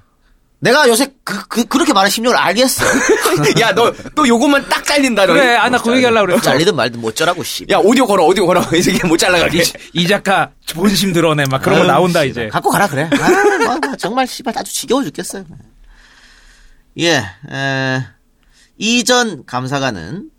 [0.59, 2.83] 내가 요새 그, 그, 그렇게 말하는 심정을 알겠어.
[3.61, 5.33] 야, 너, 너 요것만 딱 잘린다, 너.
[5.33, 6.41] 그래, 아, 나 그 얘기 하려고 그랬어.
[6.41, 7.67] 잘리든 말든 못 자라고, 씨.
[7.69, 8.63] 야, 오디오 걸어, 오디오 걸어.
[8.75, 9.63] 이 새끼 못 잘라가게.
[9.93, 12.27] 이 작가 본심 드러내 막 그런 거 아유, 나온다 씨발.
[12.29, 12.47] 이제.
[12.49, 13.07] 갖고 가라, 그래.
[13.21, 15.45] 아, 뭐, 뭐, 정말, 씨발, 아주 지겨워 죽겠어요.
[16.99, 18.03] 예, 에,
[18.79, 20.31] 이전 감사관은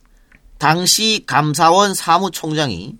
[0.59, 2.97] 당시 감사원 사무총장이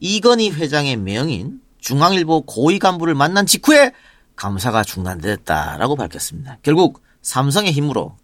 [0.00, 3.92] 이건희 회장의 명인 중앙일보 고위 간부를 만난 직후에
[4.36, 6.58] 감사가 중단됐다라고 밝혔습니다.
[6.62, 8.16] 결국 삼성의 힘으로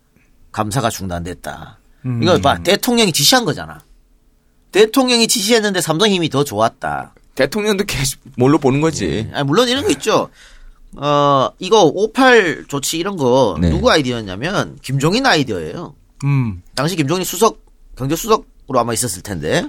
[0.52, 1.78] 감사가 중단됐다.
[2.20, 3.80] 이거 봐, 대통령이 지시한 거잖아.
[4.72, 7.14] 대통령이 지시했는데 삼성 힘이 더 좋았다.
[7.34, 9.30] 대통령도 계속 뭘로 보는 거지.
[9.32, 10.28] 아니, 물론 이런 거 있죠.
[10.96, 13.70] 어, 이거 58 조치 이런 거 네.
[13.70, 15.94] 누구 아이디어였냐면 김종인 아이디어예요.
[16.24, 16.62] 음.
[16.74, 17.64] 당시 김종인 수석
[17.96, 19.64] 경제 수석으로 아마 있었을 텐데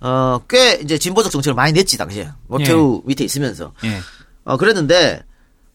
[0.00, 3.98] 어 꽤 이제 진보적 정책을 많이 냈지 당시에 노태우 밑에 있으면서 예.
[4.44, 5.22] 어 그랬는데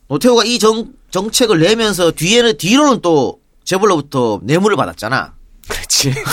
[0.09, 5.33] 노태우가 이 정, 정책을 내면서 뒤에는 뒤로는 또 재벌로부터 뇌물을 받았잖아.
[5.67, 6.13] 그렇지.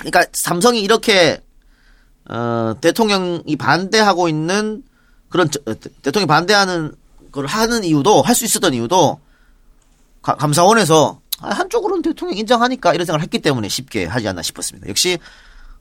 [0.00, 1.40] 그러니까 삼성이 이렇게
[2.28, 4.82] 어 대통령이 반대하고 있는
[5.30, 6.92] 그런 저- 어, 대- 대통령이 반대하는
[7.32, 9.18] 걸 하는 이유도 할 수 있었던 이유도
[10.22, 14.88] 가- 감사원에서 아, 한쪽으로는 대통령 인정하니까 이런 생각을 했기 때문에 쉽게 하지 않나 싶었습니다.
[14.88, 15.18] 역시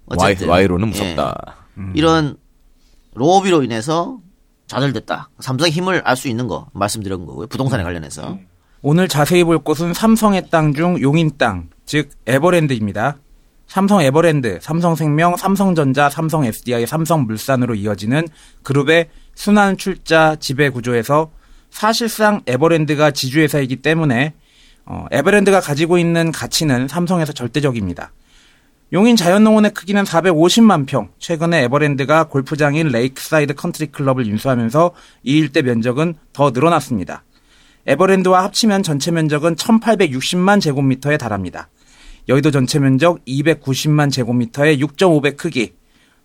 [0.05, 1.35] 와이, 어쨌든 와이 로는 무섭다.
[1.79, 2.37] 예, 이런
[3.13, 4.19] 로비로 인해서
[4.67, 5.29] 좌절됐다.
[5.39, 7.47] 삼성의 힘을 알 수 있는 거 말씀드린 거고요.
[7.47, 8.37] 부동산에 관련해서.
[8.81, 13.17] 오늘 자세히 볼 곳은 삼성의 땅 중 용인 땅, 즉 에버랜드입니다.
[13.67, 18.27] 삼성 에버랜드, 삼성생명, 삼성전자, 삼성 SDI, 삼성물산으로 이어지는
[18.63, 21.31] 그룹의 순환 출자 지배 구조에서
[21.69, 24.33] 사실상 에버랜드가 지주회사이기 때문에
[24.85, 28.11] 어, 에버랜드가 가지고 있는 가치는 삼성에서 절대적입니다.
[28.93, 31.09] 용인 자연농원의 크기는 450만 평.
[31.19, 34.91] 최근에 에버랜드가 골프장인 레이크사이드 컨트리 클럽을 인수하면서
[35.23, 37.25] 이 일대 면적은 더 늘어났습니다.
[37.85, 41.67] 에버랜드와 합치면 전체 면적은 1860만 제곱미터에 달합니다.
[42.29, 45.73] 여의도 전체 면적 290만 제곱미터의 6.5배 크기.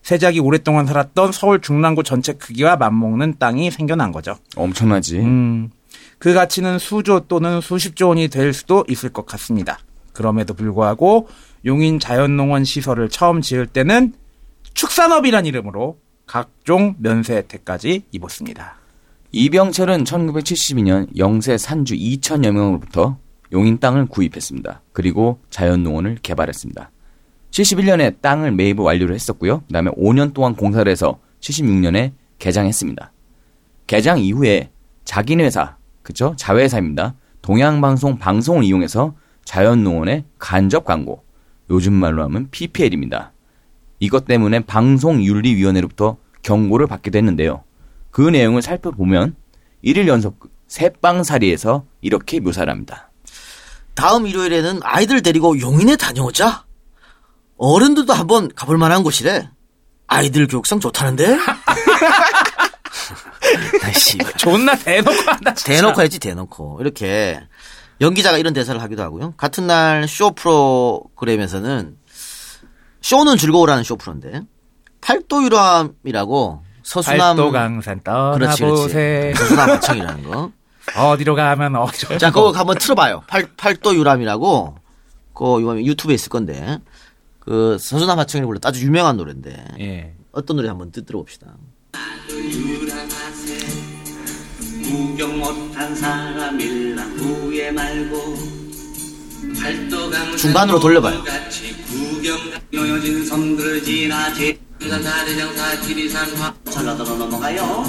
[0.01, 4.35] 세작이 오랫동안 살았던 서울 중랑구 전체 크기와 맞먹는 땅이 생겨난 거죠.
[4.55, 5.19] 엄청나지.
[5.19, 5.69] 음,
[6.17, 9.79] 그 가치는 수조 또는 수십조 원이 될 수도 있을 것 같습니다.
[10.13, 11.27] 그럼에도 불구하고
[11.65, 14.13] 용인 자연농원 시설을 처음 지을 때는
[14.73, 18.75] 축산업이란 이름으로 각종 면세 혜택까지 입었습니다.
[19.31, 23.17] 이병철은 1972년 영세 산주 2천여 명으로부터
[23.51, 24.81] 용인 땅을 구입했습니다.
[24.91, 26.91] 그리고 자연농원을 개발했습니다.
[27.51, 29.61] 71년에 땅을 매입 완료를 했었고요.
[29.67, 33.11] 그다음에 5년 동안 공사를 해서 76년에 개장했습니다.
[33.85, 34.71] 개장 이후에
[35.05, 36.33] 자기네 회사, 그쵸?
[36.37, 37.15] 자회사입니다.
[37.41, 39.13] 동양방송 방송을 이용해서
[39.45, 41.22] 자연농원의 간접 광고,
[41.69, 43.31] 요즘 말로 하면 PPL입니다.
[43.99, 47.63] 이것 때문에 방송윤리위원회로부터 경고를 받기도 했는데요.
[48.11, 49.35] 그 내용을 살펴보면
[49.83, 53.11] 1일 연속 새빵살이에서 이렇게 묘사를 합니다.
[53.95, 56.65] 다음 일요일에는 아이들 데리고 용인에 다녀오자.
[57.57, 59.49] 어른들도 한번 가볼 만한 곳이래.
[60.07, 61.37] 아이들 교육상 좋다는데?
[63.81, 65.53] 다시 존나 대놓고 한다.
[65.53, 65.73] 진짜.
[65.73, 67.39] 대놓고 했지 대놓고 이렇게
[68.03, 69.33] 연기자가 이런 대사를 하기도 하고요.
[69.37, 71.97] 같은 날 쇼 프로그램에서는
[73.01, 74.41] 쇼는 즐거우라는 쇼 프로인데
[75.01, 79.31] 팔도 유람이라고 서수남 팔도 강산 떠나보세.
[79.33, 80.51] 그렇지 서수남 하청이라는 거.
[80.97, 83.23] 어디로 가면 어디로 자, 그거 한번 틀어봐요.
[83.27, 84.75] 팔, 팔도 유람이라고,
[85.33, 86.79] 그, 유튜브에 있을 건데,
[87.39, 90.13] 그, 서수남 하청이 불렀 아주 유명한 노래인데, 예.
[90.33, 91.55] 어떤 노래 한번 듣- 들어봅시다.
[94.93, 98.37] 구경 못한 사람일라 후회 말고
[100.37, 101.23] 중간으로 돌려봐요.
[106.71, 107.83] 전라도로 넘어가요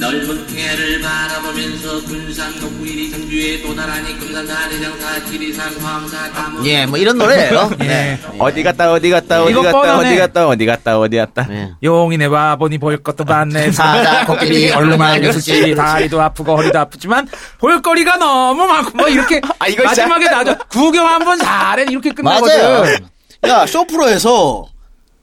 [0.00, 7.18] 넓은 해를 바라보면서 군산 녹구일이 정주에 도달하니 금산 사대장사 지리산 화암사 다문 예, 뭐 이런
[7.18, 7.84] 노래예요 예.
[7.86, 8.18] 네.
[8.38, 10.08] 어디 갔다 어디 갔다 어디 이거 갔다 뻔하네.
[10.08, 11.46] 어디 갔다 어디 갔다 어디 갔다.
[11.48, 11.70] 네.
[11.82, 13.70] 용인에 와 보니 볼 것도 많네.
[13.72, 15.74] 사자, 코끼리, 얼마나 얼마나 좋지.
[15.74, 21.06] 다리도 아프고 허리도 아프지만 볼거리가 너무 많고 뭐 이렇게 아, 이거 진짜- 마지막에 나도 구경
[21.06, 22.40] 한번 잘해 이렇게 맞아요.
[22.40, 23.06] 끝나거든.
[23.48, 24.66] 야, 쇼프로에서,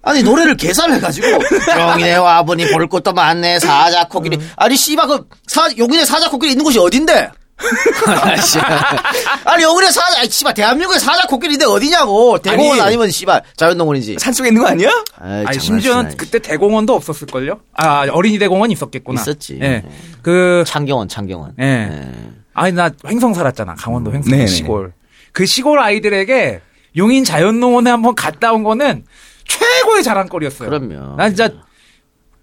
[0.08, 4.40] 아니, 노래를 개사해가지고, 용인에 와보니 볼 것도 많네, 사자, 코끼리.
[4.56, 7.30] 아니, 씨발, 그, 사, 용인에 사자, 코끼리 있는 곳이 어딘데?
[9.46, 12.38] 아니, 용인에 사자, 아이, 씨발, 대한민국에 사자, 코끼리인데 어디냐고.
[12.40, 12.96] 대공원 아니.
[12.98, 14.18] 면 씨발, 자연농원이지.
[14.20, 14.90] 산속에 있는 거 아니야?
[15.20, 16.18] 아이, 아니 장난치나, 심지어는 이씨.
[16.18, 17.60] 그때 대공원도 없었을 걸요?
[17.76, 19.20] 아 어린이 대공원 있었겠구나.
[19.20, 19.58] 있었지.
[19.62, 19.84] 예.
[20.22, 21.54] 그 창경원, 창경원.
[21.60, 21.66] 예.
[21.66, 22.12] 예.
[22.54, 23.76] 아니 나 횡성 살았잖아.
[23.76, 24.48] 강원도 횡성 네네.
[24.48, 24.94] 시골.
[25.32, 26.62] 그 시골 아이들에게
[26.96, 29.04] 용인 자연농원에 한번 갔다 온 거는
[29.48, 30.70] 최고의 자랑거리였어요.
[30.70, 31.16] 그럼요.
[31.16, 31.52] 난 진짜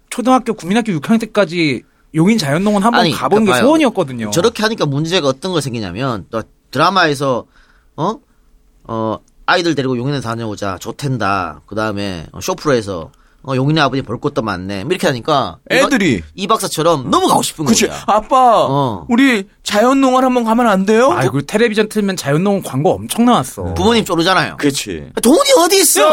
[0.09, 1.83] 초등학교 국민학교 6학년 때까지
[2.15, 3.53] 용인 자연농원 한번 아니, 가보는 게.
[3.59, 4.31] 소원이었거든요.
[4.31, 6.41] 저렇게 하니까 문제가 어떤 거 생기냐면 또
[6.71, 7.45] 드라마에서
[7.97, 8.19] 어?
[8.85, 11.61] 어 아이들 데리고 용인에 다녀오자 좋텐다.
[11.67, 13.11] 그다음에 어, 쇼프로에서
[13.47, 14.83] 어, 용인의 아버지 볼 것도 많네.
[14.83, 18.03] 뭐 이렇게 하니까 애들이 이 박사처럼 너무 가고 싶은 그치 거야.
[18.07, 19.05] 아빠 어.
[19.09, 21.11] 우리 자연농원 한번 가면 안 돼요?
[21.11, 23.73] 아, 그 텔레비전 틀면 자연농원 광고 엄청 나왔어.
[23.75, 24.57] 부모님 쪼르잖아요.
[24.57, 26.07] 그치 돈이 어디 있어?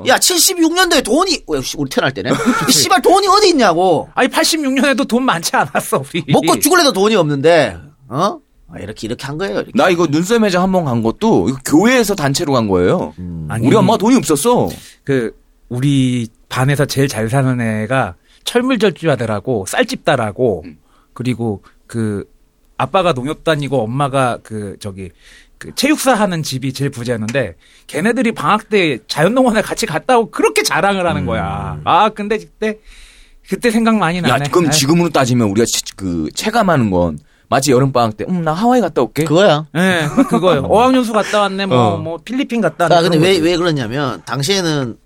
[0.00, 0.04] 어.
[0.06, 2.30] 야 76년도에 돈이 어, 역시 우리 태어날 때네.
[2.68, 4.08] 이 씨발 돈이 어디 있냐고.
[4.14, 6.24] 아니 86년에도 돈 많지 않았어 우리.
[6.32, 7.76] 먹고 죽을래도 돈이 없는데
[8.08, 8.38] 어?
[8.74, 9.56] 아, 이렇게 이렇게 한 거예요.
[9.56, 9.72] 이렇게.
[9.74, 13.12] 나 이거 눈썰 매장 한 번 간 것도 이거 교회에서 단체로 간 거예요.
[13.48, 14.68] 아니, 우리 엄마가 돈이 없었어.
[15.04, 15.32] 그
[15.68, 20.64] 우리 반에서 제일 잘 사는 애가 철물절주 아들하고 쌀집다라고
[21.14, 22.28] 그리고 그
[22.76, 25.08] 아빠가 농협 다니고 엄마가 그 저기
[25.56, 27.54] 그 체육사 하는 집이 제일 부자였는데
[27.86, 31.80] 걔네들이 방학 때 자연농원에 같이 갔다 오고 그렇게 자랑을 하는 거야.
[31.84, 32.78] 아 근데 그때
[33.48, 34.50] 그때 생각 많이 야, 나네.
[34.50, 38.52] 그럼 아이, 지금으로 따지면 우리가 치- 그 체감하는 건 마치 여름 방학 때, 음, 나
[38.52, 39.24] 하와이 갔다 올게.
[39.24, 39.66] 그거야.
[39.76, 40.60] 예, 그거요.
[40.70, 41.96] 어학연수 갔다 왔네, 뭐, 어.
[41.98, 42.94] 뭐, 필리핀 갔다 왔네.
[42.94, 43.42] 아, 근데 왜, 거지.
[43.42, 44.96] 왜 그러냐면, 당시에는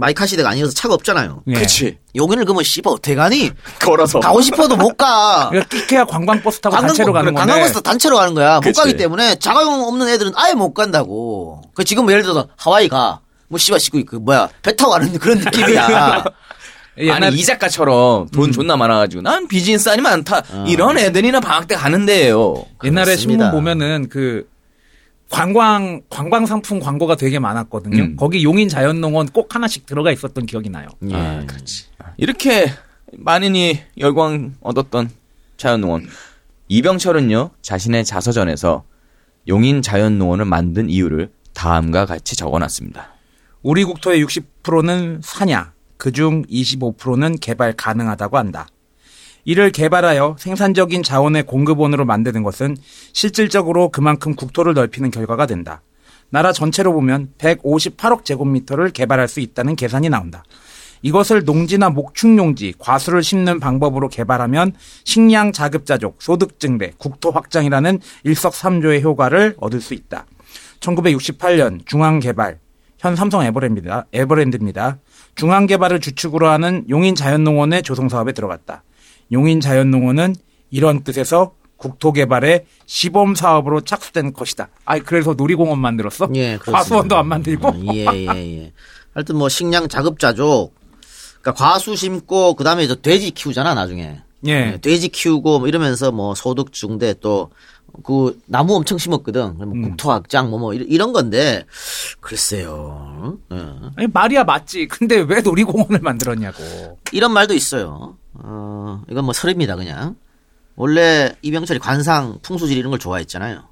[0.00, 1.42] 마이카 시대가 아니어서 차가 없잖아요.
[1.48, 1.54] 예.
[1.54, 1.98] 그치.
[2.14, 3.50] 용인을 그러면 씨발 어떻게 가니?
[3.80, 4.20] 걸어서.
[4.20, 5.48] 가고 싶어도 못 가.
[5.50, 7.52] 그러니까 끼케야 관광버스 타고 단체로 가는 건데.
[7.52, 8.54] 관광버스 단체로 가는 거야.
[8.56, 8.80] 못 그치.
[8.80, 11.62] 가기 때문에 자가용 없는 애들은 아예 못 간다고.
[11.74, 13.20] 그 지금 뭐 예를 들어서 하와이 가.
[13.48, 16.24] 뭐 씨발 씻고 그 뭐야 배 타고 가는 그런 느낌이야.
[16.98, 20.42] 옛날- 아니 이 작가처럼 돈 존나 많아가지고 난 비즈니스 아니면 안 타.
[20.68, 22.54] 이런 애들이나 방학 때 가는 데예요.
[22.84, 23.46] 옛날에 그렇습니다.
[23.46, 24.46] 신문 보면은 그
[25.30, 28.02] 관광 관광 상품 광고가 되게 많았거든요.
[28.02, 28.16] 음.
[28.16, 30.88] 거기 용인 자연농원 꼭 하나씩 들어가 있었던 기억이 나요.
[31.10, 31.14] 예.
[31.14, 31.86] 아, 그렇지.
[32.16, 32.66] 이렇게
[33.12, 35.10] 만인이 열광 얻었던
[35.56, 36.06] 자연농원
[36.68, 38.84] 이병철은요 자신의 자서전에서
[39.48, 43.08] 용인 자연농원을 만든 이유를 다음과 같이 적어놨습니다.
[43.62, 48.68] 우리 국토의 60%는 사냐, 그중 25%는 개발 가능하다고 한다.
[49.48, 52.76] 이를 개발하여 생산적인 자원의 공급원으로 만드는 것은
[53.14, 55.80] 실질적으로 그만큼 국토를 넓히는 결과가 된다.
[56.28, 60.44] 나라 전체로 보면 158억 제곱미터를 개발할 수 있다는 계산이 나온다.
[61.00, 69.56] 이것을 농지나 목축용지, 과수를 심는 방법으로 개발하면 식량 자급자족, 소득 증대, 국토 확장이라는 일석삼조의 효과를
[69.60, 70.26] 얻을 수 있다.
[70.80, 72.58] 1968년 중앙개발,
[72.98, 74.08] 현 삼성 에버랜드입니다.
[74.12, 74.98] 에버랜드입니다.
[75.36, 78.82] 중앙개발을 주축으로 하는 용인 자연농원의 조성사업에 들어갔다.
[79.32, 80.34] 용인 자연농원은
[80.70, 84.68] 이런 뜻에서 국토개발의 시범 사업으로 착수된 것이다.
[84.84, 86.28] 아, 그래서 놀이공원 만들었어?
[86.34, 86.72] 예, 그렇습니다.
[86.78, 87.72] 과수원도 안 만들고?
[87.94, 88.26] 예, 예,
[88.62, 88.72] 예.
[89.14, 90.74] 하여튼 뭐 식량 자급자족.
[91.40, 94.20] 그러니까 과수 심고 그다음에 저 돼지 키우잖아, 나중에.
[94.46, 94.78] 예.
[94.80, 97.50] 돼지 키우고 뭐 이러면서 뭐 소득 중대 또
[98.02, 99.56] 그 나무 엄청 심었거든.
[99.56, 99.82] 그럼 음.
[99.82, 101.64] 국토 확장 뭐뭐 이런 건데
[102.20, 103.38] 글쎄요.
[103.52, 103.56] 예.
[103.96, 104.88] 아니, 말이야 맞지.
[104.88, 106.98] 근데 왜 놀이공원을 만들었냐고.
[107.12, 108.17] 이런 말도 있어요.
[108.34, 110.16] 어, 이건 뭐 설입니다, 그냥.
[110.76, 113.64] 원래 이병철이 관상, 풍수질 이런 걸 좋아했잖아요.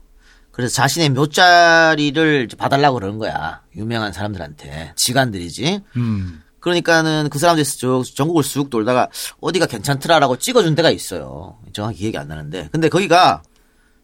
[0.51, 3.63] 그래서 자신의 묘자리를 봐달라고 그러는 거야.
[3.77, 4.95] 유명한 사람들한테.
[4.97, 5.83] 지간들이지.
[5.97, 6.43] 음.
[6.61, 9.09] 그러니까는 그 사람들이 저 전국을 쑥 돌다가
[9.41, 11.59] 어디가 괜찮더라라고 찍어준 데가 있어요.
[11.73, 12.71] 정확히 기억이 안 나는데.
[12.73, 13.43] 근데 거기가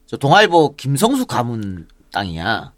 [0.06, 2.72] 저 동아일보 김성수 가문 땅이야.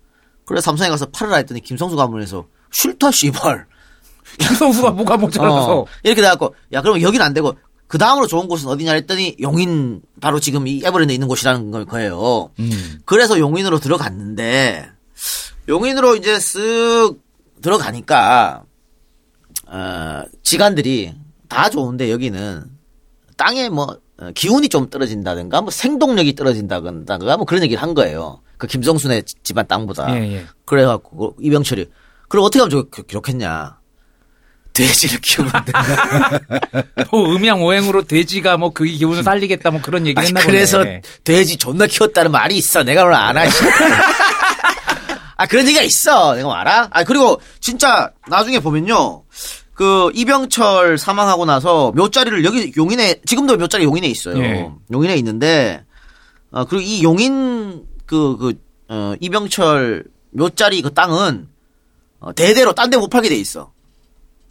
[0.46, 3.66] 그래서 삼성에 가서 팔으라 했더니 김성수 가문에서 싫다 씨발.
[4.38, 5.80] 김성수가 뭐가 모자라서.
[5.80, 7.54] 어, 이렇게 돼갖고 야 그러면 여기는 안 되고
[7.86, 12.50] 그 다음으로 좋은 곳은 어디냐 했더니 용인 바로 지금 이 에버랜드에 있는 곳이라는 걸 거예요.
[12.58, 12.98] 음.
[13.04, 14.88] 그래서 용인으로 들어갔는데
[15.68, 17.18] 용인으로 이제 쓱
[17.62, 18.64] 들어가니까
[19.66, 21.14] 어, 지간들이
[21.48, 22.64] 다 좋은데 여기는
[23.36, 28.40] 땅에 뭐 어, 기운이 좀 떨어진다든가 뭐 생동력이 떨어진다든가 뭐 그런 얘기를 한 거예요.
[28.58, 30.14] 그 김성순의 지- 집안 땅보다.
[30.16, 30.44] 예, 예.
[30.64, 31.90] 그래갖고 그 이병철이
[32.28, 33.78] 그럼 어떻게 하면 좋- 좋- 좋겠냐?
[34.74, 36.40] 돼지를 키우면 된다.
[37.10, 41.00] 뭐 음양오행으로 돼지가 뭐 그 기분을 살리겠다 뭐 그런 얘기를 했나 그래서 보네.
[41.22, 42.82] 돼지 존나 키웠다는 말이 있어.
[42.82, 43.56] 내가 오늘 안 하지.
[45.36, 46.34] 아 그런 얘기가 있어.
[46.34, 46.88] 내가 뭐 알아?
[46.90, 49.22] 아 그리고 진짜 나중에 보면요.
[49.74, 54.38] 그 이병철 사망하고 나서 묘자리를 여기 용인에 지금도 묘자리 용인에 있어요.
[54.42, 54.70] 예.
[54.92, 55.84] 용인에 있는데
[56.52, 58.54] 어 그리고 이 용인 그그
[58.88, 61.48] 어, 이병철 묘자리 그 땅은
[62.20, 63.72] 어, 대대로 딴 데 못 팔게 돼 있어.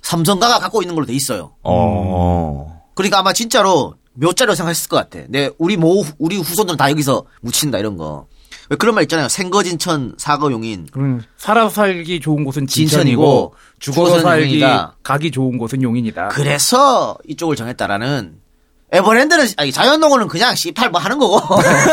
[0.03, 1.53] 삼성가가 갖고 있는 걸로 돼 있어요.
[1.63, 2.83] 어.
[2.93, 5.25] 그러니까 아마 진짜로 묘자리로 생각했을 것 같아.
[5.29, 8.27] 내 우리 모 우리 후손들은 다 여기서 묻힌다 이런 거.
[8.69, 9.27] 왜 그런 말 있잖아요.
[9.27, 10.87] 생거진천 사거용인.
[10.91, 14.97] 그럼 살아서 살기 좋은 곳은 진천이고 진천이고 죽어서 죽어서는 살기 용인이다.
[15.03, 16.29] 가기 좋은 곳은 용인이다.
[16.29, 18.42] 그래서 이쪽을 정했다라는.
[18.93, 21.41] 에버랜드는 아니 자연농원은 그냥 씨팔 뭐 하는 거고.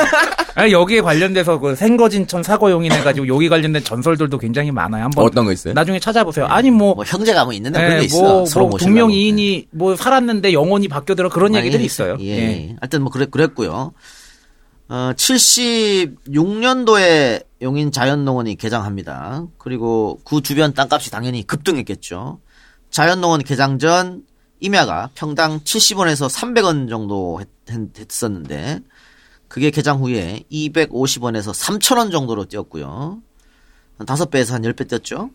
[0.55, 5.05] 아니, 여기에 관련돼서 그 생거진천 사거용인 해가지고 여기 관련된 전설들도 굉장히 많아요.
[5.05, 5.73] 한번 어떤 거 있어요?
[5.73, 6.45] 나중에 찾아보세요.
[6.47, 8.23] 아니 뭐, 뭐 형제가 뭐 있는데 예, 그런 게 있어.
[8.23, 8.79] 뭐, 서로 뭐.
[8.79, 12.17] 동명이인이 뭐 살았는데 영혼이 바뀌어들어 그런 많이 얘기들이 있어요.
[12.17, 12.27] 있어요.
[12.27, 12.37] 예.
[12.37, 12.77] 예.
[12.81, 13.95] 하여튼 뭐 그랬, 그랬고요.
[14.89, 19.47] 어, 76년도에 용인 자연농원이 개장합니다.
[19.57, 22.41] 그리고 그 주변 땅값이 당연히 급등했겠죠.
[22.91, 24.25] 자연농원 개장 전
[24.61, 28.81] 임야가 평당 70원에서 300원 정도 했, 었는데
[29.49, 33.21] 그게 개장 후에 250원에서 3,000원 정도로 뛰었고요.
[33.99, 35.31] 한 5배에서 한 10배 뛰었죠.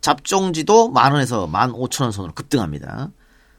[0.00, 3.10] 잡종지도 만 원에서 만 5천 원 선으로 급등합니다.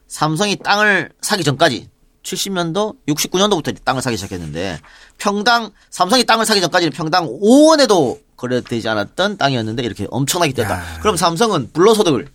[0.08, 1.90] 삼성이 땅을 사기 전까지
[2.24, 4.80] 70년도, 69년도부터 땅을 사기 시작했는데
[5.18, 11.00] 평당 삼성이 땅을 사기 전까지는 평당 5원에도 거래되지 않았던 땅이었는데 이렇게 엄청나게 뛰었다.
[11.02, 12.28] 그럼 삼성은 불로소득을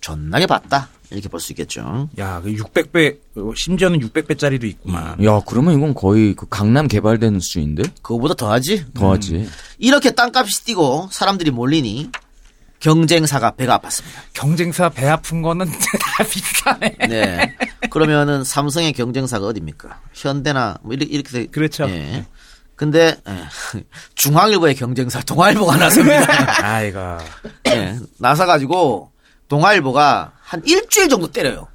[0.00, 0.88] 존나게 봤다.
[1.10, 2.08] 이렇게 볼 수 있겠죠.
[2.18, 5.22] 야, 그 600배, 어, 심지어는 600배짜리도 있구만.
[5.24, 7.82] 야, 그러면 이건 거의 그 강남 개발된 수준인데?
[8.02, 8.86] 그거보다 더하지?
[8.94, 9.48] 더하지.
[9.78, 12.10] 이렇게 땅값이 뛰고 사람들이 몰리니
[12.80, 14.18] 경쟁사가 배가 아팠습니다.
[14.34, 16.96] 경쟁사 배 아픈 거는 다 비슷하네.
[17.08, 17.56] 네.
[17.90, 20.00] 그러면은 삼성의 경쟁사가 어딥니까?
[20.12, 21.88] 현대나 뭐 이렇게 이렇게 그렇죠.
[21.88, 22.26] 예.
[22.74, 23.80] 근데 예.
[24.14, 26.26] 중앙일보의 경쟁사 동아일보가 나섭니다.
[26.66, 26.98] 아이고.
[27.68, 27.96] 예.
[28.18, 29.10] 나서 가지고
[29.48, 31.66] 동아일보가 한 일주일 정도 때려요.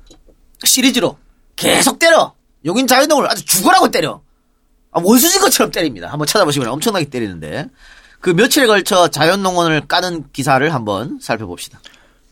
[0.64, 1.18] 시리즈로
[1.58, 2.34] 계속 때려.
[2.64, 4.22] 용인 자유동을 아주 죽으라고 때려.
[4.92, 6.08] 아, 원수진 것처럼 때립니다.
[6.08, 7.68] 한번 찾아보시면 엄청나게 때리는데
[8.22, 11.82] 그 며칠에 걸쳐 자연농원을 까는 기사를 한번 살펴봅시다.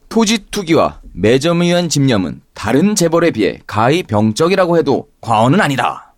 [0.07, 6.13] 토지 투기와 매점에 의한 집념은 다른 재벌에 비해 가히 병적이라고 해도 과언은 아니다.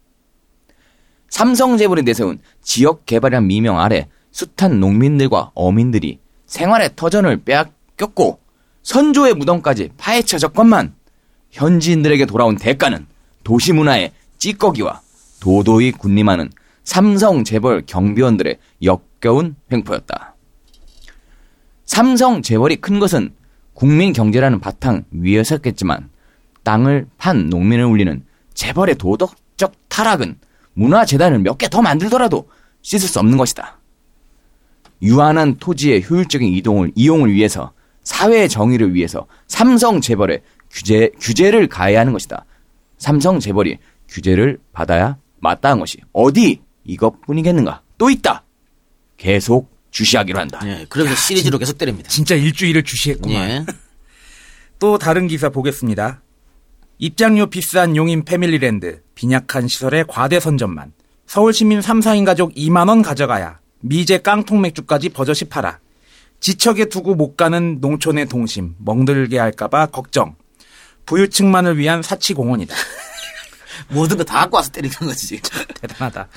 [1.30, 8.40] 삼성 재벌이 내세운 지역 개발이란 미명 아래 숱한 농민들과 어민들이 생활의 터전을 빼앗겼고
[8.84, 10.94] 선조의 무덤까지 파헤쳐졌건만
[11.52, 13.06] 현지인들에게 돌아온 대가는
[13.44, 15.02] 도시 문화의 찌꺼기와
[15.40, 16.50] 도도히 군림하는
[16.84, 20.36] 삼성 재벌 경비원들의 역겨운 횡포였다.
[21.86, 23.34] 삼성 재벌이 큰 것은
[23.74, 26.10] 국민 경제라는 바탕 위에서였겠지만
[26.64, 30.38] 땅을 판 농민을 울리는 재벌의 도덕적 타락은
[30.74, 32.48] 문화재단을 몇 개 더 만들더라도
[32.82, 33.80] 씻을 수 없는 것이다.
[35.02, 42.14] 유한한 토지의 효율적인 이동을 이용을 위해서 사회의 정의를 위해서 삼성 재벌에 규제 규제를 가해야 하는
[42.14, 42.46] 것이다.
[42.98, 47.82] 삼성 재벌이 규제를 받아야 마땅한 것이 어디 이것뿐이겠는가?
[47.98, 48.44] 또 있다.
[49.18, 50.60] 계속 주시하기로 한다.
[50.66, 50.86] 예.
[50.90, 52.10] 그러면서 시리즈로 계속 때립니다.
[52.10, 53.50] 진짜 일주일을 주시했구만.
[53.50, 53.66] 예.
[54.80, 56.22] 또 다른 기사 보겠습니다.
[56.98, 60.94] 입장료 비싼 용인 패밀리랜드 빈약한 시설의 과대 선전만
[61.26, 65.80] 서울 시민 3, 4인 가족 2만 원 가져가야 미제 깡통 맥주까지 버젓이 팔아
[66.42, 70.36] 지척에 두고 못 가는 농촌의 동심 멍들게 할까봐 걱정
[71.06, 72.76] 부유층만을 위한 사치공원이다.
[73.90, 75.40] 모든 거 다 갖고 와서 때리는 거지.
[75.82, 76.28] 대단하다.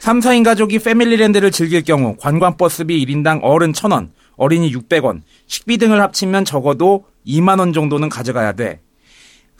[0.00, 6.44] 3, 4인 가족이 패밀리랜드를 즐길 경우 관광버스비 1인당 어른 1,000원, 어린이 600원, 식비 등을 합치면
[6.44, 8.80] 적어도 2만 원 정도는 가져가야 돼.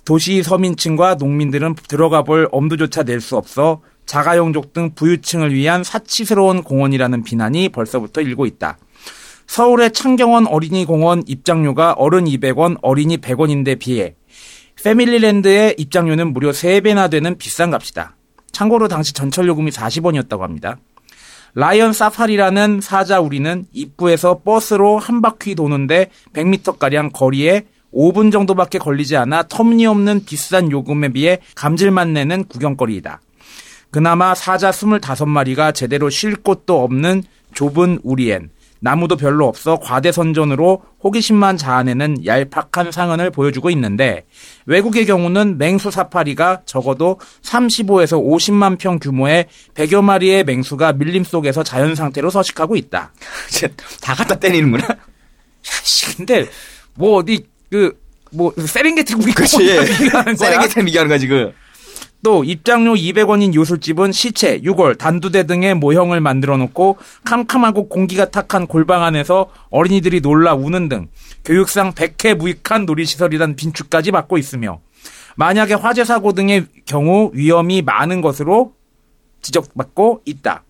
[0.04, 7.22] 도시 서민층과 농민들은 들어가 볼 엄두조차 낼 수 없어 자가용족 등 부유층을 위한 사치스러운 공원이라는
[7.22, 8.78] 비난이 벌써부터 일고 있다.
[9.46, 14.14] 서울의 창경원 어린이공원 입장료가 어른 200원, 어린이 100원인데 비해
[14.82, 18.16] 패밀리랜드의 입장료는 무려 3배나 되는 비싼 값이다.
[18.50, 20.76] 참고로 당시 전철 요금이 40원이었다고 합니다.
[21.54, 29.44] 라이언 사파리라는 사자 우리는 입구에서 버스로 한 바퀴 도는데 100m가량 거리에 5분 정도밖에 걸리지 않아
[29.48, 33.20] 터무니없는 비싼 요금에 비해 감질만 내는 구경거리이다.
[33.90, 38.48] 그나마 사자 25마리가 제대로 쉴 곳도 없는 좁은 우리엔
[38.84, 44.24] 나무도 별로 없어 과대선전으로 호기심만 자아내는 얄팍한 상흔을 보여주고 있는데
[44.66, 51.94] 외국의 경우는 맹수 사파리가 적어도 35에서 50만 평 규모의 100여 마리의 맹수가 밀림 속에서 자연
[51.94, 53.12] 상태로 서식하고 있다.
[54.02, 54.84] 다 갖다 때리는구나.
[56.16, 56.48] 근데
[56.94, 59.58] 뭐 어디 그뭐 세렝게티 구이 그렇지.
[60.36, 61.52] 세렝게티 비교하는 거지 그.
[62.22, 69.02] 또 입장료 200원인 요술집은 시체, 유골, 단두대 등의 모형을 만들어 놓고 캄캄하고 공기가 탁한 골방
[69.02, 71.08] 안에서 어린이들이 놀라 우는 등
[71.44, 74.80] 교육상 백해 무익한 놀이시설이란 빈축까지 받고 있으며
[75.34, 78.74] 만약에 화재 사고 등의 경우 위험이 많은 것으로
[79.40, 80.62] 지적받고 있다.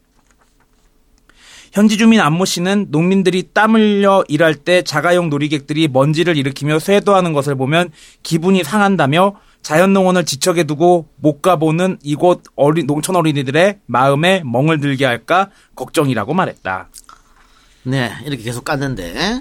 [1.73, 7.55] 현지 주민 안모 씨는 농민들이 땀 흘려 일할 때 자가용 놀이객들이 먼지를 일으키며 쇄도하는 것을
[7.55, 7.91] 보면
[8.23, 15.51] 기분이 상한다며 자연농원을 지척에 두고 못 가보는 이곳 어린, 농촌 어린이들의 마음에 멍을 들게 할까
[15.77, 16.89] 걱정이라고 말했다.
[17.85, 19.41] 네, 이렇게 계속 깠는데.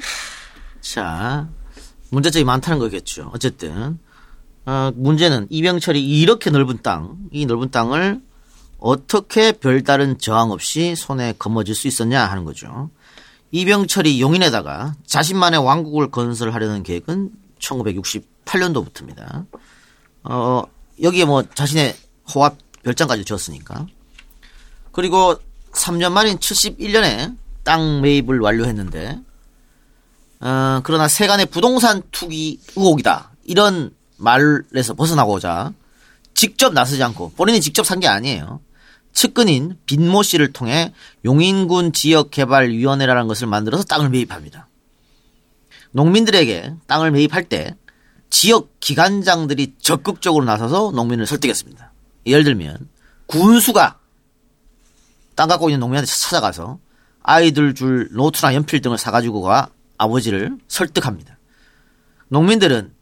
[0.82, 1.50] 자,
[2.10, 3.32] 문제점이 많다는 거겠죠.
[3.34, 4.00] 어쨌든.
[4.66, 8.22] 어, 문제는 이병철이 이렇게 넓은 땅, 이 넓은 땅을
[8.78, 12.90] 어떻게 별다른 저항 없이 손에 거머쥘 수 있었냐 하는 거죠.
[13.52, 19.46] 이병철이 용인에다가 자신만의 왕국을 건설하려는 계획은 1968년도부터입니다.
[20.24, 20.64] 어,
[21.02, 21.96] 여기에 뭐 자신의
[22.34, 23.88] 호합 별장까지 지었으니까.
[24.92, 25.36] 그리고
[25.72, 29.20] 3년 만인 71년에 땅 매입을 완료했는데,
[30.42, 33.32] 어, 그러나 세간의 부동산 투기 의혹이다.
[33.44, 35.74] 이런 말에서 벗어나고자
[36.34, 38.62] 직접 나서지 않고 본인이 직접 산 게 아니에요.
[39.14, 40.94] 측근인 빈모 씨를 통해
[41.26, 44.68] 용인군 지역개발위원회라는 것을 만들어서 땅을 매입합니다.
[45.92, 47.76] 농민들에게 땅을 매입할 때
[48.32, 51.92] 지역 기관장들이 적극적으로 나서서 농민을 설득했습니다.
[52.26, 52.90] 예를 들면
[53.28, 54.00] 군수가
[55.36, 56.80] 땅 갖고 있는 농민한테 찾아가서
[57.22, 61.38] 아이들 줄 노트나 연필 등을 사가지고 가 아버지를 설득합니다.
[62.30, 62.94] 농민들은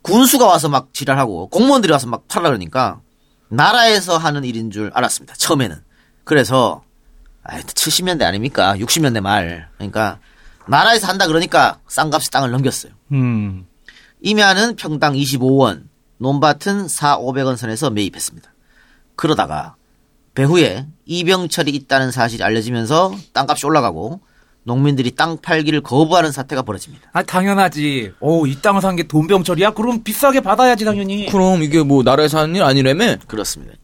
[0.00, 3.00] 군수가 와서 막 지랄하고 공무원들이 와서 막 팔라 그러니까
[3.48, 5.34] 나라에서 하는 일인 줄 알았습니다.
[5.34, 5.76] 처음에는.
[6.24, 6.82] 그래서
[7.44, 8.74] 아, 70년대 아닙니까?
[8.76, 9.68] 60년대 말.
[9.76, 10.18] 그러니까
[10.66, 12.92] 나라에서 한다 그러니까 싼값에 땅을 넘겼어요.
[13.12, 13.66] 음.
[14.22, 15.82] 임야는 평당 25원,
[16.18, 18.52] 논밭은 4, 500원 선에서 매입했습니다.
[19.16, 19.74] 그러다가
[20.34, 24.20] 배후에 이병철이 있다는 사실이 알려지면서 땅값이 올라가고
[24.64, 27.10] 농민들이 땅 팔기를 거부하는 사태가 벌어집니다.
[27.12, 28.12] 아 당연하지.
[28.20, 29.72] 오, 이 땅을 산 게 돈병철이야?
[29.72, 31.26] 그럼 비싸게 받아야지 당연히.
[31.26, 33.16] 그럼 이게 뭐 나라에서 하는 일 아니라며?
[33.26, 33.74] 그렇습니다.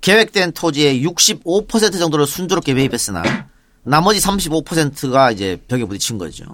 [0.00, 3.22] 계획된 토지의 65% 정도를 순조롭게 매입했으나
[3.84, 6.44] 나머지 35%가 이제 벽에 부딪힌 거죠.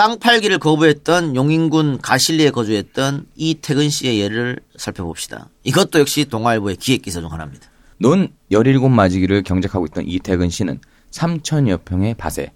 [0.00, 5.50] 땅 팔기를 거부했던 용인군 가실리에 거주했던 이태근 씨의 예를 살펴봅시다.
[5.62, 7.68] 이것도 역시 동아일보의 기획기사 중 하나입니다.
[7.98, 10.80] 논 17마지기를 경작하고 있던 이태근 씨는
[11.10, 12.50] 3천여 평의 밭에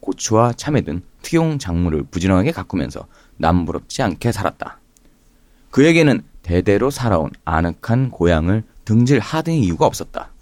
[0.00, 3.06] 고추와 참외 등 특용 작물을 부지런하게 가꾸면서
[3.38, 4.78] 남부럽지 않게 살았다.
[5.70, 10.32] 그에게는 대대로 살아온 아늑한 고향을 등질하등 이유가 없었다.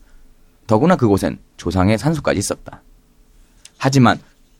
[0.66, 2.82] 더구나 그곳엔 조상의 산소까지 있었다.
[3.76, 4.18] 하지만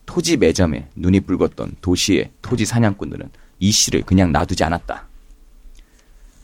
[0.08, 3.28] 토지 매점에 눈이 붉었던 도시의 토지 사냥꾼들은
[3.58, 5.06] 이 씨를 그냥 놔두지 않았다.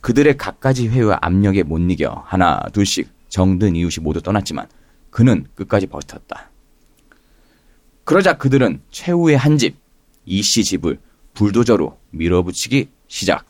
[0.03, 4.69] 그들의 갖가지 회유와 압력에 못 이겨 하나 둘씩 정든 이웃이 모두 떠났지만
[5.09, 6.51] 그는 끝까지 버텼다.
[8.05, 9.77] 그러자 그들은 최후의 한 집,
[10.27, 11.01] 이 씨 집을
[11.33, 13.47] 불도저로 밀어붙이기 시작.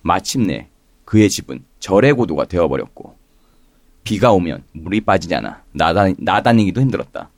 [0.00, 0.68] 마침내
[1.04, 3.14] 그의 집은 절의 고도가 되어버렸고
[4.04, 7.28] 비가 오면 물이 빠지지 않아 나다, 나다니기도 힘들었다.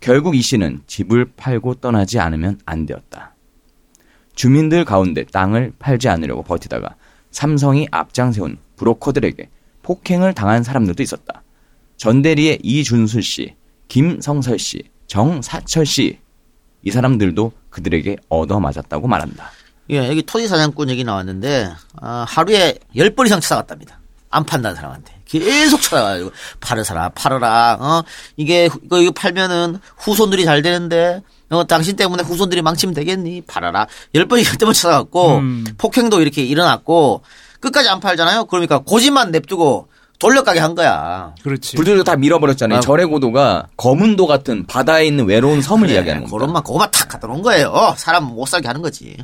[0.00, 3.34] 결국 이 씨는 집을 팔고 떠나지 않으면 안 되었다.
[4.34, 6.94] 주민들 가운데 땅을 팔지 않으려고 버티다가
[7.30, 9.48] 삼성이 앞장세운 브로커들에게
[9.82, 11.42] 폭행을 당한 사람들도 있었다.
[11.96, 13.56] 전대리의 이준술 씨,
[13.88, 16.18] 김성설 씨, 정사철 씨,
[16.82, 19.50] 이 사람들도 그들에게 얻어맞았다고 말한다.
[19.90, 23.98] 예, 여기 토지 사냥꾼 얘기 나왔는데 아, 하루에 10번 이상 찾아갔답니다.
[24.30, 25.17] 안 판다는 사람한테.
[25.28, 28.04] 계속 찾아가지고 팔아라 팔아라 어
[28.36, 34.26] 이게 이거, 이거 팔면은 후손들이 잘 되는데 어 당신 때문에 후손들이 망치면 되겠니 팔아라 열
[34.26, 35.66] 번이 열 때만 찾아갔고 음.
[35.76, 37.22] 폭행도 이렇게 일어났고
[37.60, 41.76] 끝까지 안 팔잖아요 그러니까 고집만 냅두고 돌려가게 한 거야 그렇지.
[41.76, 42.78] 불도저 다 밀어버렸잖아요.
[42.78, 42.80] 아.
[42.80, 46.36] 절의 고도가 거문도 같은 바다에 있는 외로운 섬을 이야기하는 겁니다.
[46.36, 49.16] 그런 만 그거만 탁 갖다 놓은 거예요 사람 못 살게 하는 거지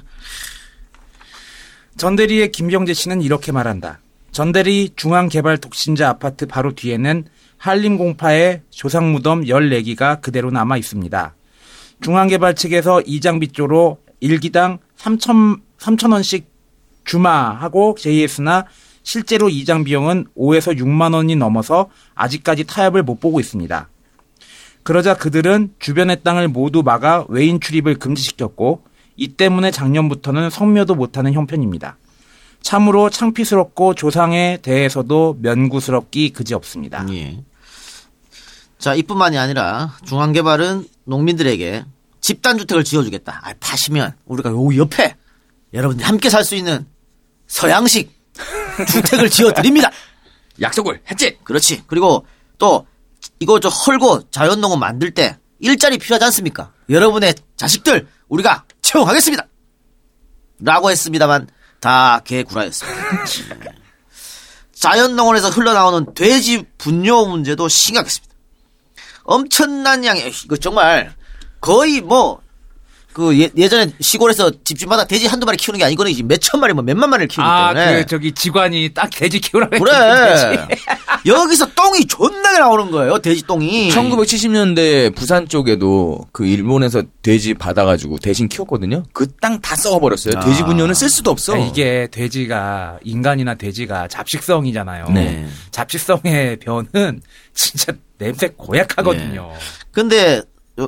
[1.96, 4.00] 전대리의 김경재 씨는 이렇게 말한다.
[4.34, 7.24] 전대리 중앙개발 독신자 아파트 바로 뒤에는
[7.56, 11.36] 한림공파의 조상무덤 14기가 그대로 남아 있습니다.
[12.00, 16.46] 중앙개발 측에서 이장비조로 일기당 3천, 3천원씩
[17.04, 18.66] 주마하고 제의했으나
[19.04, 23.88] 실제로 이장 비용은 5에서 6만 원이 넘어서 아직까지 타협을 못 보고 있습니다.
[24.82, 28.82] 그러자 그들은 주변의 땅을 모두 막아 외인 출입을 금지시켰고
[29.16, 31.98] 이 때문에 작년부터는 성묘도 못하는 형편입니다.
[32.64, 37.06] 참으로 창피스럽고 조상에 대해서도 면구스럽기 그지없습니다.
[37.10, 37.44] 예.
[38.78, 41.84] 자, 이뿐만이 아니라 중앙개발은 농민들에게
[42.22, 43.42] 집단주택을 지어주겠다.
[43.44, 45.14] 아, 파시면 우리가 요 옆에
[45.74, 46.86] 여러분들이 함께 살 수 있는
[47.46, 48.10] 서양식
[48.88, 49.90] 주택을 지어드립니다.
[50.62, 51.38] 약속을 했지.
[51.44, 51.82] 그렇지.
[51.86, 52.86] 그리고 또
[53.40, 56.72] 이거 저 헐고 자연농원 만들 때 일자리 필요하지 않습니까?
[56.88, 59.46] 여러분의 자식들 우리가 채용하겠습니다.
[60.60, 61.48] 라고 했습니다만
[61.84, 63.24] 다 개구라였습니다.
[64.72, 68.34] 자연농원에서 흘러나오는 돼지 분뇨 문제도 심각했습니다.
[69.24, 71.14] 엄청난 양의 이거 정말
[71.60, 72.40] 거의 뭐
[73.14, 76.82] 그 예 전에 시골에서 집집마다 돼지 한두 마리 키우는 게 아니거든 이제 몇천 마리 뭐
[76.82, 80.66] 몇만 마리를 키우기 아, 때문에 그 저기 직관이 딱 돼지 키우라고 그래.
[81.24, 83.18] 여기서 똥이 존나게 나오는 거예요.
[83.20, 83.90] 돼지 똥이.
[83.90, 89.04] 1970년대 부산 쪽에도 그 일본에서 돼지 받아가지고 대신 키웠거든요.
[89.12, 90.34] 그 땅 다 썩어버렸어요.
[90.36, 90.40] 아.
[90.40, 91.54] 돼지 분뇨는 쓸 수도 없어.
[91.54, 95.08] 아, 이게 돼지가 인간이나 돼지가 잡식성이잖아요.
[95.10, 95.46] 네.
[95.70, 97.20] 잡식성의 변은
[97.54, 99.52] 진짜 냄새 고약하거든요.
[99.92, 100.42] 근데 요-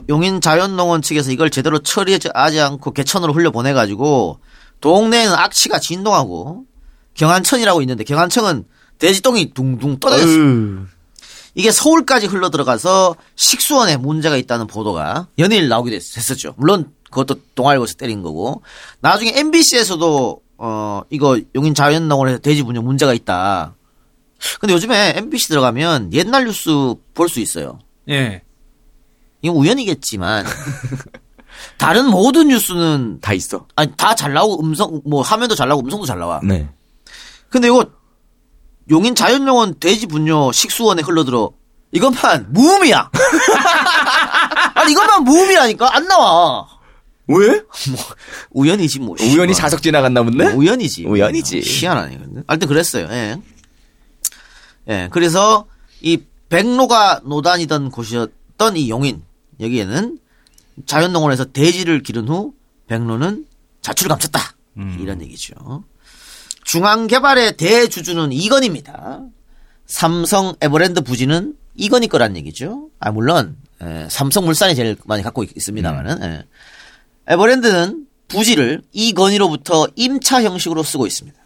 [0.08, 4.40] 용인 자연농원 측에서 이걸 제대로 처리하지 않고 개천으로 흘려보내가지고
[4.80, 6.64] 동네에는 악취가 진동하고
[7.14, 8.64] 경안천이라고 있는데 경안천은
[8.98, 10.90] 돼지똥이 둥둥 떠다녔습니다.
[11.54, 16.54] 이게 서울까지 흘러 들어가서 식수원에 문제가 있다는 보도가 연일 나오기도 했- 했었죠.
[16.58, 18.62] 물론 그것도 동아일보에서 때린 거고
[19.00, 23.74] 나중에 MBC에서도 어 이거 용인 자연농원에서 돼지 분뇨 문제가 있다.
[24.60, 27.78] 근데 요즘에 MBC 들어가면 옛날 뉴스 볼 수 있어요.
[28.10, 28.42] 예.
[29.42, 30.46] 이건 우연이겠지만
[31.78, 33.66] 다른 모든 뉴스는 다 있어.
[33.76, 36.40] 아니 다 잘 나오고 음성 뭐 화면도 잘 나오고 음성도 잘 나와.
[36.42, 36.68] 네.
[37.48, 37.86] 근데 이거
[38.90, 41.52] 용인 자연농원 돼지 분뇨 식수원에 흘러들어
[41.92, 43.10] 이것만 무음이야.
[44.74, 46.68] 아니 이것만 무음이라니까 안 나와.
[47.28, 47.60] 왜?
[48.50, 49.16] 우연이지 뭐.
[49.20, 49.52] 우연히.
[49.52, 50.44] 자석 지나갔나 본데?
[50.44, 51.06] 뭐 우연이지.
[51.06, 51.60] 우연이지.
[51.64, 52.18] 희한하네.
[52.18, 52.42] 근데.
[52.46, 53.08] 하여튼 그랬어요.
[53.10, 53.36] 예.
[54.88, 55.08] 예.
[55.10, 55.66] 그래서
[56.00, 59.22] 이 백로가 노단이던 곳이었 있던 이 용인
[59.60, 60.18] 여기에는
[60.86, 62.54] 자연농원에서 대지를 기른 후
[62.86, 63.46] 백로는
[63.82, 64.40] 자출을 감췄다.
[65.00, 65.84] 이런 얘기죠.
[66.64, 69.22] 중앙개발의 대주주는 이건입니다.
[69.86, 72.90] 삼성 에버랜드 부지는 이건이 거란 얘기죠.
[72.98, 76.44] 아 물론 에, 삼성물산이 제일 많이 갖고 있, 습니다만은 예.
[77.28, 81.38] 에버랜드는 부지를 이건희로부터 임차 형식으로 쓰고 있습니다.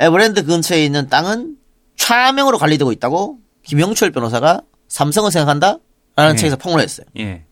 [0.00, 1.56] 에버랜드 근처에 있는 땅은
[1.96, 5.78] 차명으로 관리되고 있다고 김영철 변호사가 삼성을 생각한다?
[6.18, 6.38] 라는 네.
[6.38, 7.06] 책에서 폭로를 했어요.
[7.18, 7.44] 예.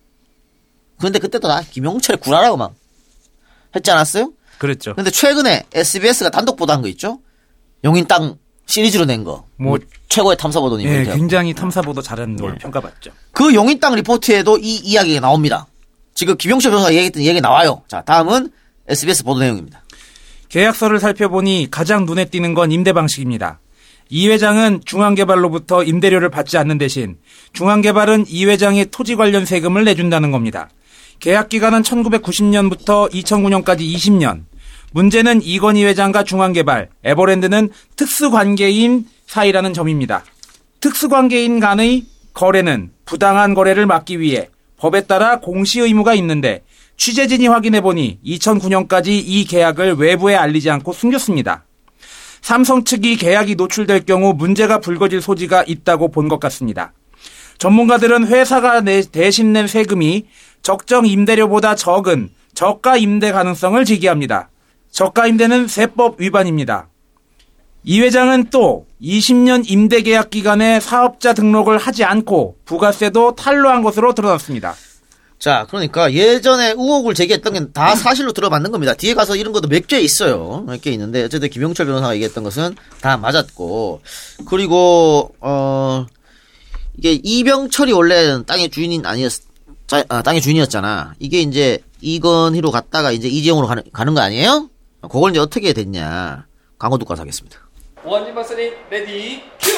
[0.98, 2.74] 그런데 그때도 나 김영철 구라라고 막
[3.76, 4.32] 했지 않았어요?
[4.58, 4.94] 그랬죠.
[4.96, 7.20] 근데 최근에 SBS가 단독 보도한 거 있죠?
[7.84, 9.46] 용인 땅 시리즈로 낸 거.
[9.56, 13.12] 뭐 최고의 탐사보도니 예, 뭐 굉장히 탐사보도 잘하는 걸로 평가받죠.
[13.30, 15.68] 그 용인 땅 리포트에도 이 이야기가 나옵니다.
[16.14, 17.84] 지금 김영철 변호사가 얘기했던 얘기 나와요.
[17.86, 18.50] 자, 다음은
[18.88, 19.84] SBS 보도 내용입니다.
[20.48, 23.60] 계약서를 살펴보니 가장 눈에 띄는 건 임대 방식입니다.
[24.08, 27.16] 이 회장은 중앙개발로부터 임대료를 받지 않는 대신
[27.52, 30.68] 중앙개발은 이 회장의 토지 관련 세금을 내준다는 겁니다.
[31.18, 34.44] 계약 기간은 1990년부터 2009년까지 20년.
[34.92, 40.24] 문제는 이건희 회장과 중앙개발, 에버랜드는 특수관계인 사이라는 점입니다.
[40.80, 46.62] 특수관계인 간의 거래는 부당한 거래를 막기 위해 법에 따라 공시 의무가 있는데
[46.96, 51.65] 취재진이 확인해 보니 2009년까지 이 계약을 외부에 알리지 않고 숨겼습니다.
[52.42, 56.92] 삼성 측이 계약이 노출될 경우 문제가 불거질 소지가 있다고 본 것 같습니다.
[57.58, 60.26] 전문가들은 회사가 내- 대신 낸 세금이
[60.62, 64.50] 적정 임대료보다 적은 저가 임대 가능성을 제기합니다.
[64.90, 66.88] 저가 임대는 세법 위반입니다.
[67.84, 74.74] 이 회장은 또 20년 임대 계약 기간에 사업자 등록을 하지 않고 부가세도 탈루한 것으로 드러났습니다.
[75.38, 78.94] 자, 그러니까 예전에 의혹을 제기했던 게 다 사실로 들어맞는 겁니다.
[78.94, 80.64] 뒤에 가서 이런 것도 몇 개 있어요.
[80.66, 84.00] 몇 개 있는데 어쨌든 김용철 변호사가 얘기했던 것은 다 맞았고
[84.48, 86.06] 그리고 어
[86.96, 89.32] 이게 이병철이 원래 땅의 주인인 아니었
[89.86, 91.14] 자, 아, 땅의 주인이었잖아.
[91.20, 94.68] 이게 이제 이건희로 갔다가 이제 이재용으로 가는, 가는 거 아니에요?
[95.02, 96.46] 그걸 이제 어떻게 됐냐.
[96.78, 97.58] 광고 듣고 와서 하겠습니다.
[98.04, 99.70] 원진 박사님 ready cue!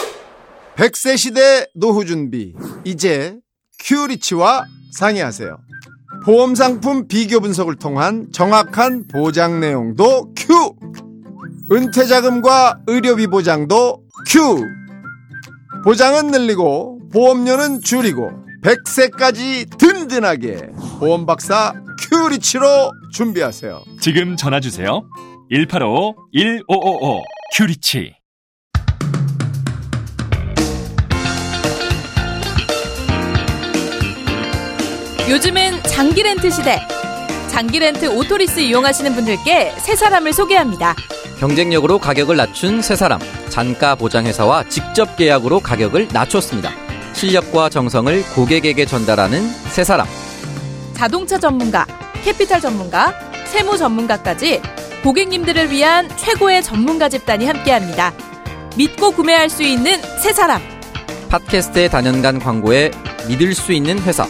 [0.82, 2.54] 100세 시대 노후 준비.
[2.84, 3.36] 이제
[3.84, 5.58] 큐리치와 상의하세요.
[6.24, 10.74] 보험 상품 비교 분석을 통한 정확한 보장 내용도 큐.
[11.70, 14.64] 은퇴 자금과 의료비 보장도 큐.
[15.84, 18.30] 보장은 늘리고 보험료는 줄이고
[18.62, 21.72] 100세까지 든든하게 보험 박사
[22.10, 23.82] 큐리치로 준비하세요.
[24.00, 25.08] 지금 전화 주세요.
[25.50, 27.22] 185-1555
[27.56, 28.17] 큐리치.
[35.28, 36.80] 요즘은 장기 렌트 시대.
[37.48, 40.96] 장기 렌트 오토리스 이용하시는 분들께 세 사람을 소개합니다.
[41.38, 43.20] 경쟁력으로 가격을 낮춘 세 사람.
[43.50, 46.70] 잔가 보장회사와 직접 계약으로 가격을 낮췄습니다.
[47.12, 50.06] 실력과 정성을 고객에게 전달하는 세 사람.
[50.94, 51.86] 자동차 전문가,
[52.24, 53.12] 캐피탈 전문가,
[53.44, 54.62] 세무 전문가까지
[55.04, 58.14] 고객님들을 위한 최고의 전문가 집단이 함께합니다.
[58.76, 60.62] 믿고 구매할 수 있는 세 사람.
[61.28, 62.90] 팟캐스트의 다년간 광고에
[63.28, 64.26] 믿을 수 있는 회사.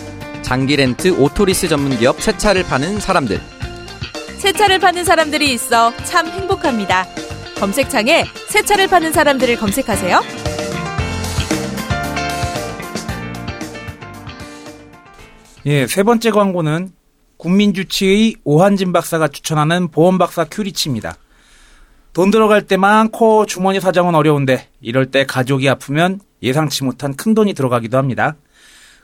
[0.49, 3.39] 장기 렌트 오토리스 전문 기업 새 차를 파는 사람들.
[4.39, 7.05] 새 차를 파는 사람들이 있어 참 행복합니다.
[7.61, 10.23] 검색창에 새 차를 파는 사람들을 검색하세요.
[15.67, 16.93] 예, 세 번째 광고는
[17.37, 21.17] 국민주치의 오한진 박사가 추천하는 보험박사 큐리치입니다.
[22.15, 27.53] 돈 들어갈 때 많고 주머니 사정은 어려운데 이럴 때 가족이 아프면 예상치 못한 큰 돈이
[27.53, 28.37] 들어가기도 합니다.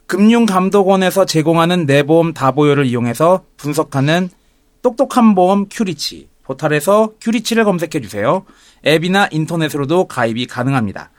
[0.07, 4.29] 금융감독원에서 제공하는 내보험 다보여를 이용해서 분석하는
[4.83, 6.29] 똑똑한 보험 큐리치.
[6.43, 8.45] 포탈에서 큐리치를 검색해 주세요.
[8.87, 11.11] 앱이나 인터넷으로도 가입이 가능합니다.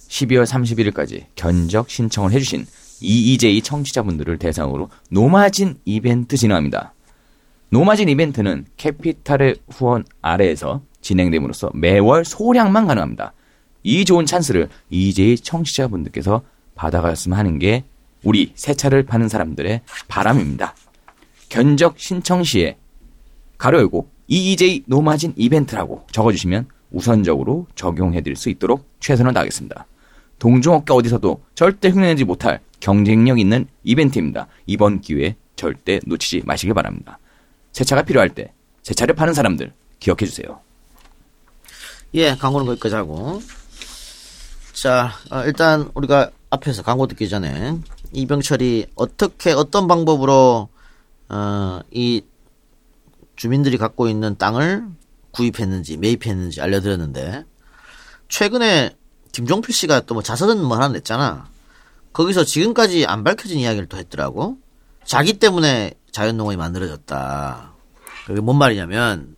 [0.08, 2.66] 12월 31일까지 견적 신청을 해주신
[3.00, 6.92] 이이제이 청취자분들을 대상으로 no 마진 이벤트 진행합니다.
[7.70, 13.32] no 마진 이벤트는 캐피탈의 후원 아래에서 진행됨으로써 매월 소량만 가능합니다.
[13.82, 16.42] 이 좋은 찬스를 EJ 청취자분들께서
[16.74, 17.84] 받아갔으면 하는 게
[18.22, 20.74] 우리 새 차를 파는 사람들의 바람입니다.
[21.48, 22.76] 견적 신청 시에
[23.58, 29.86] 가로 열고 EJ 노마진 이벤트라고 적어주시면 우선적으로 적용해드릴 수 있도록 최선을 다하겠습니다.
[30.38, 34.46] 동종업계 어디서도 절대 흉내내지 못할 경쟁력 있는 이벤트입니다.
[34.66, 37.18] 이번 기회에 절대 놓치지 마시길 바랍니다.
[37.72, 38.52] 새 차가 필요할 때
[38.82, 40.60] 새 차를 파는 사람들 기억해 주세요.
[42.14, 43.40] 예, 광고는 거기까지 하고.
[44.72, 47.78] 자, 어, 일단 우리가 앞에서 광고 듣기 전에
[48.12, 50.68] 이병철이 어떻게 어떤 방법으로
[51.28, 52.22] 어, 이
[53.36, 54.84] 주민들이 갖고 있는 땅을
[55.32, 57.44] 구입했는지 매입했는지 알려드렸는데
[58.28, 58.96] 최근에
[59.32, 61.48] 김종필 씨가 또 뭐 자서전 뭐 하나 냈잖아.
[62.12, 64.58] 거기서 지금까지 안 밝혀진 이야기를 또 했더라고.
[65.04, 67.72] 자기 때문에 자연농원이 만들어졌다.
[68.26, 69.36] 그게 뭔 말이냐면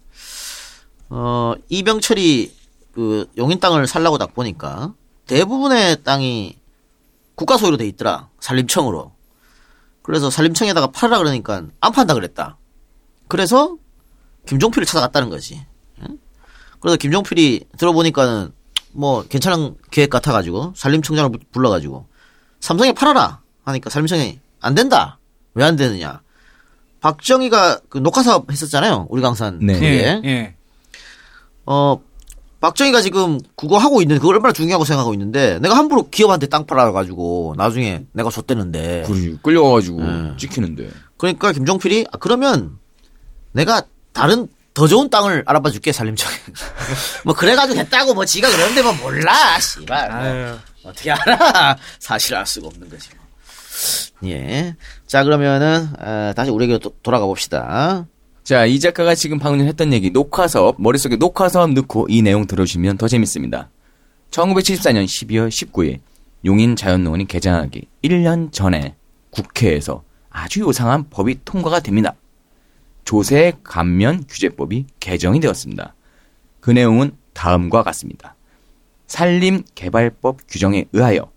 [1.10, 2.56] 어 이병철이
[2.94, 4.94] 그 용인 땅을 살라고 딱 보니까
[5.36, 6.58] 대부분의 땅이
[7.34, 8.28] 국가 소유로 돼 있더라.
[8.40, 9.12] 산림청으로.
[10.02, 12.58] 그래서 산림청에다가 팔으라 그러니까 안 판다 그랬다.
[13.28, 13.76] 그래서
[14.46, 15.64] 김종필을 찾아갔다는 거지.
[16.02, 16.18] 응?
[16.80, 18.52] 그래서 김종필이 들어보니까는
[18.92, 22.06] 뭐 괜찮은 계획 같아가지고 산림청장을 부- 불러가지고
[22.60, 25.18] 삼성에 팔아라 하니까 산림청이 안 된다.
[25.54, 26.20] 왜 안 되느냐?
[27.00, 29.06] 박정희가 그 녹화 사업 했었잖아요.
[29.08, 29.74] 우리 강산 네.
[29.74, 29.86] 그게.
[29.88, 30.54] 예, 예.
[31.64, 31.98] 어
[32.62, 36.92] 박정희가 지금 그거 하고 있는 그걸 얼마나 중요하고 생각하고 있는데 내가 함부로 기업한테 땅 팔아
[36.92, 40.32] 가지고 나중에 내가 줬대는데 그러지 끌려가가지고 네.
[40.38, 40.88] 찍히는데.
[41.18, 42.78] 그러니까 김종필이 아, 그러면
[43.50, 43.82] 내가
[44.12, 46.34] 다른 더 좋은 땅을 알아봐 줄게 산림청에
[47.26, 50.10] 뭐 그래가지고 했다고 뭐 지가 그러는데 뭐 몰라 씨발
[50.82, 50.90] 뭐.
[50.90, 54.30] 어떻게 알아 사실 알 수가 없는 거지 뭐.
[54.30, 54.76] 예.
[55.08, 58.06] 자 그러면은 어, 다시 우리에게 도- 돌아가 봅시다
[58.42, 63.06] 자, 이 작가가 지금 방금 했던 얘기, 녹화사업, 머릿속에 녹화사업 넣고 이 내용 들어주시면 더
[63.06, 63.70] 재밌습니다.
[64.32, 66.00] 1974년 12월 19일,
[66.44, 68.96] 용인 자연농원이 개장하기 1년 전에
[69.30, 72.16] 국회에서 아주 요상한 법이 통과가 됩니다.
[73.04, 75.94] 조세 감면 규제법이 개정이 되었습니다.
[76.58, 78.34] 그 내용은 다음과 같습니다.
[79.06, 81.30] 산림개발법 규정에 의하여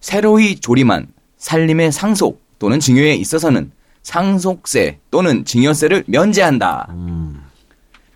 [0.00, 3.72] 새로이 조림한 산림의 상속 또는 증여에 있어서는
[4.02, 6.88] 상속세 또는 증여세를 면제한다.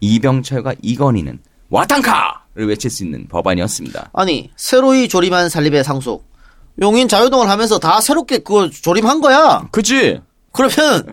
[0.01, 1.39] 이병철과 이건희는
[1.70, 4.11] 와탕카를 외칠 수 있는 법안이었습니다.
[4.12, 6.26] 아니 새로이 조림한 산림의 상속
[6.80, 10.20] 용인 자유동을 하면서 다 새롭게 그거 조림한 거야 그치?
[10.53, 11.12] 그러면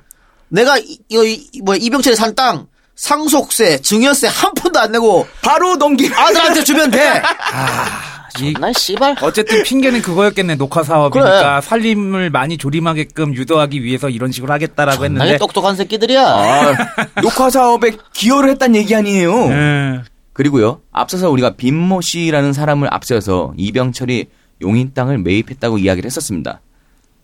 [0.49, 5.76] 내가 이, 이거 이- 뭐 이병철이 산 땅 상속세 증여세 한 푼도 안 내고 바로
[5.78, 7.01] 넘기 아들한테 주면 돼
[7.51, 14.51] 아, 존나 씨발 어쨌든 핑계는 그거였겠네 녹화 사업이니까 살림을 많이 조림하게끔 유도하기 위해서 이런 식으로
[14.53, 16.73] 하겠다라고 나게 했는데 똑똑한 새끼들이야 아,
[17.21, 19.34] 녹화 사업에 기여를 했단 얘기 아니에요.
[19.47, 20.03] 음.
[20.34, 24.25] 그리고요, 앞서서 우리가 빈모 씨라는 사람을 앞세워서 이병철이
[24.61, 26.61] 용인 땅을 매입했다고 이야기를 했었습니다.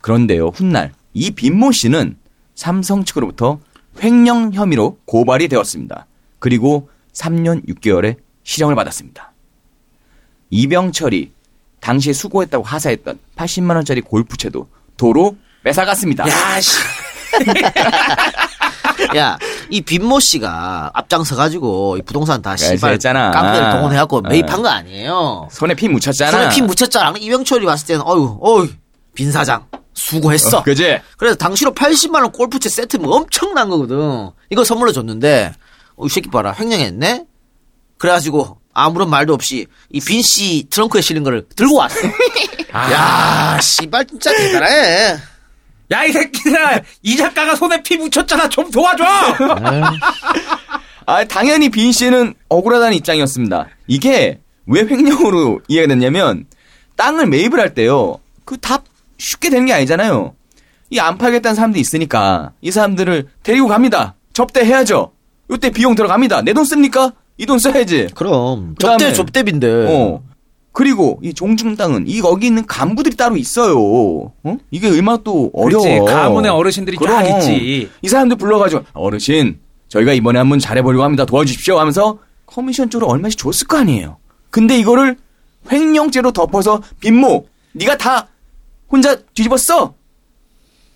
[0.01, 2.17] 그런데요, 훗날 이 빈모 씨는
[2.53, 3.59] 삼성 측으로부터
[4.01, 6.05] 횡령 혐의로 고발이 되었습니다.
[6.37, 9.28] 그리고 3년 6개월의 실형을 받았습니다.
[10.49, 11.31] 이병철이
[11.79, 16.27] 당시에 수고했다고 하사했던 80만 원짜리 골프채도 도로 뺏어갔습니다.
[16.27, 16.77] 야, 씨.
[19.15, 19.37] 야,
[19.69, 23.31] 이 빈모 씨가 앞장서 가지고 이 부동산 다 씨발 했잖아.
[23.31, 24.21] 깡패를 동원해 갖고 어.
[24.21, 25.47] 매입한 거 아니에요.
[25.51, 26.31] 손에 피 묻혔잖아.
[26.31, 27.13] 손에 피 묻혔잖아.
[27.17, 28.69] 이병철이 봤을 때는 어유, 어유,
[29.13, 30.59] 빈 사장 수고했어.
[30.59, 30.99] 어, 그지?
[31.17, 34.31] 그래서 당시로 80만 원 골프채 세트면 엄청난 거거든.
[34.49, 35.53] 이거 선물로 줬는데
[35.95, 37.25] 어, 이 새끼 봐라 횡령했네.
[37.97, 41.97] 그래가지고 아무런 말도 없이 이 빈 씨 트렁크에 실린 거를 들고 왔어.
[42.73, 45.17] 야, 씨발 진짜 대단해.
[45.91, 49.03] 야 이 새끼들아 이 작가가 손에 피 묻혔잖아 좀 도와줘
[51.05, 53.67] 아, 당연히 빈 씨는 억울하다는 입장이었습니다.
[53.87, 56.45] 이게 왜 횡령으로 이해가 됐냐면
[56.95, 58.19] 땅을 매입을 할 때요.
[58.45, 58.79] 그 다
[59.17, 60.35] 쉽게 되는 게 아니잖아요.
[60.91, 64.15] 이 안 팔겠다는 사람들이 있으니까 이 사람들을 데리고 갑니다.
[64.33, 65.11] 접대해야죠.
[65.51, 66.41] 이때 비용 들어갑니다.
[66.43, 67.13] 내 돈 씁니까?
[67.39, 68.09] 이 돈 써야지.
[68.15, 69.85] 그럼 그다음에- 접대 접대빈데.
[69.89, 70.21] 어.
[70.71, 73.75] 그리고 이 종중 땅은 이 거기 있는 간부들이 따로 있어요.
[74.43, 74.57] 어?
[74.71, 75.83] 이게 얼마나 또 어려워.
[75.83, 77.25] 그렇지, 가문의 어르신들이 쫙 그럼.
[77.39, 77.89] 있지.
[78.01, 81.25] 이 사람들 불러가지고 어르신 저희가 이번에 한번 잘해보려고 합니다.
[81.25, 84.17] 도와주십시오 하면서 커미션 쪽으로 얼마씩 줬을 거 아니에요.
[84.51, 85.17] 근데 이거를
[85.71, 88.27] 횡령죄로 덮어서 빈모 네가 다
[88.91, 89.93] 혼자 뒤집었어.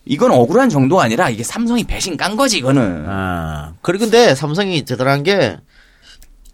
[0.05, 3.05] 이건 억울한 정도가 아니라 이게 삼성이 배신 깐 거지 이거는.
[3.07, 5.57] 아, 그리고 근데 삼성이 대단한 게,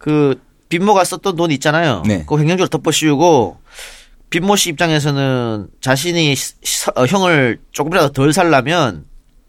[0.00, 0.40] 그,
[0.70, 2.02] 빈모가 썼던 돈 있잖아요.
[2.06, 2.24] 네.
[2.26, 3.58] 그 횡령죄로 덮어 씌우고,
[4.30, 9.04] 빈모 씨 입장에서는 자신이 시- 시- 어, 형을 조금이라도 덜 살려면,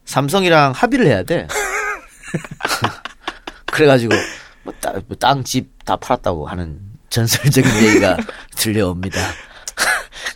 [0.06, 1.48] 삼성이랑 합의를 해야 돼.
[3.72, 4.14] 그래가지고,
[4.64, 6.80] 뭐, 땅, 뭐 땅, 집 다 팔았다고 하는
[7.10, 8.18] 전설적인 얘기가
[8.56, 9.20] 들려옵니다.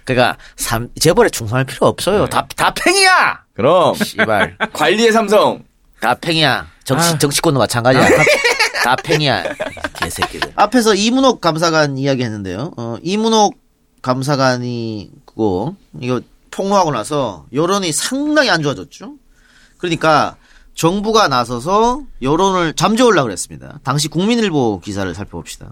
[0.03, 2.27] 그니까, 삼, 재벌에 충성할 필요 없어요.
[2.27, 3.43] 다, 다 팽이야!
[3.53, 4.57] 그럼 씨발.
[4.73, 5.63] 관리의 삼성.
[5.99, 6.67] 다 팽이야.
[6.83, 8.07] 정치, 정치권도 마찬가지야.
[8.07, 8.23] 다,
[8.83, 9.43] 다 팽이야.
[10.05, 10.53] 개새끼들.
[10.55, 12.71] 앞에서 이문옥 감사관 이야기 했는데요.
[12.77, 13.55] 어, 이문옥
[14.01, 19.15] 감사관이 그거 이거 통로하고 나서 여론이 상당히 안 좋아졌죠.
[19.77, 20.37] 그러니까
[20.73, 23.79] 정부가 나서서 여론을 잠재우려고 그랬습니다.
[23.83, 25.69] 당시 국민일보 기사를 살펴봅시다.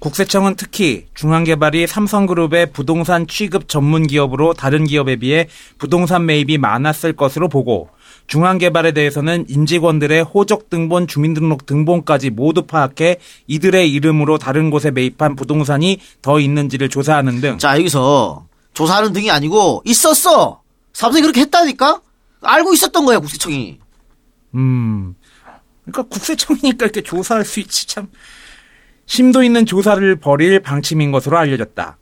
[0.00, 7.48] 국세청은 특히 중앙개발이 삼성그룹의 부동산 취급 전문 기업으로 다른 기업에 비해 부동산 매입이 많았을 것으로
[7.48, 7.88] 보고
[8.26, 15.98] 중앙개발에 대해서는 임직원들의 호적 등본, 주민등록 등본까지 모두 파악해 이들의 이름으로 다른 곳에 매입한 부동산이
[16.22, 17.58] 더 있는지를 조사하는 등.
[17.58, 20.62] 자 여기서 조사하는 등이 아니고 있었어.
[20.92, 22.00] 삼성이 그렇게 했다니까.
[22.42, 23.78] 알고 있었던 거야 국세청이.
[24.54, 25.14] 음.
[25.84, 28.08] 그러니까 국세청이니까 이렇게 조사할 수 있지 참.
[29.06, 31.98] 심도 있는 조사를 벌일 방침인 것으로 알려졌다.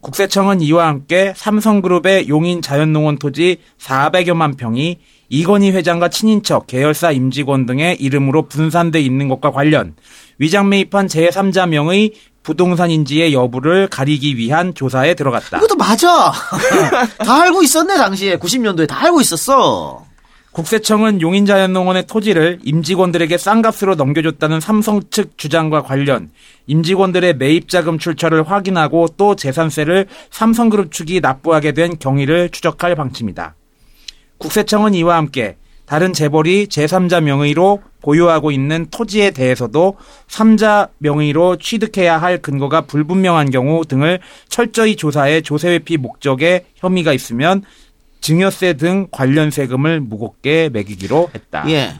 [0.00, 4.98] 국세청은 이와 함께 삼성그룹의 용인 자연농원 토지 400여만 평이
[5.30, 9.94] 이건희 회장과 친인척, 계열사 임직원 등의 이름으로 분산돼 있는 것과 관련
[10.38, 12.12] 위장 매입한 제3자 명의
[12.42, 15.58] 부동산 인지의 여부를 가리기 위한 조사에 들어갔다.
[15.58, 16.32] 이것도 맞아.
[17.24, 20.04] 다 알고 있었네 당시에 90년도에 다 알고 있었어.
[20.50, 26.30] 국세청은 용인자연농원의 토지를 임직원들에게 싼 값으로 넘겨줬다는 삼성 측 주장과 관련
[26.66, 33.54] 임직원들의 매입자금 출처를 확인하고 또 재산세를 삼성그룹 측이 납부하게 된 경위를 추적할 방침이다.
[34.40, 39.96] 국세청은 이와 함께 다른 재벌이 제3자 명의로 보유하고 있는 토지에 대해서도
[40.28, 47.62] 3자 명의로 취득해야 할 근거가 불분명한 경우 등을 철저히 조사해 조세 회피 목적에 혐의가 있으면
[48.20, 51.68] 증여세 등 관련 세금을 무겁게 매기기로 했다.
[51.70, 51.98] 예.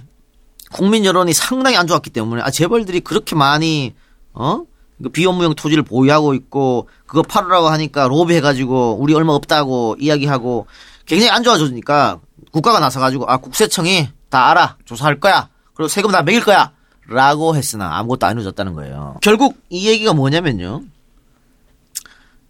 [0.70, 3.95] 국민 여론이 상당히 안 좋았기 때문에 아 재벌들이 그렇게 많이
[4.32, 4.62] 어?
[5.03, 10.66] 그 비업무용 토지를 보유하고 있고 그거 팔으라고 하니까 로비 해가지고 우리 얼마 없다고 이야기하고
[11.07, 12.20] 굉장히 안 좋아졌으니까
[12.51, 16.72] 국가가 나서가지고 아 국세청이 다 알아 조사할 거야 그리고 세금 다 매길 거야
[17.09, 19.16] 라고 했으나 아무것도 안 이루어졌다는 거예요.
[19.20, 20.82] 결국 이 얘기가 뭐냐면요.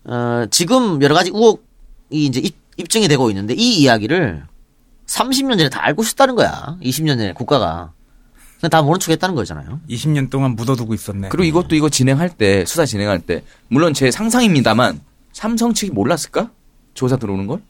[0.04, 1.60] 어, 지금 여러 가지 의혹이
[2.12, 4.44] 이제 입, 입증이 되고 있는데 이 이야기를
[5.06, 6.76] 30년 전에 다 알고 있었다는 거야.
[6.82, 7.92] 20년 전에 국가가.
[8.70, 9.80] 다 모른 척 했다는 거잖아요.
[9.88, 11.30] 20년 동안 묻어두고 있었네.
[11.30, 15.00] 그리고 이것도 이거 진행할 때 수사 진행할 때 물론 제 상상입니다만
[15.32, 16.50] 삼성 측이 몰랐을까?
[16.92, 17.62] 조사 들어오는 걸?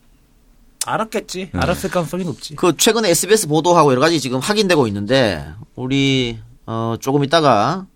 [0.86, 1.50] 알았겠지.
[1.52, 2.56] 알았을 가능성이 높지.
[2.56, 7.86] 그 최근에 SBS 보도하고 여러 가지 지금 확인되고 있는데 우리 어 조금 있다가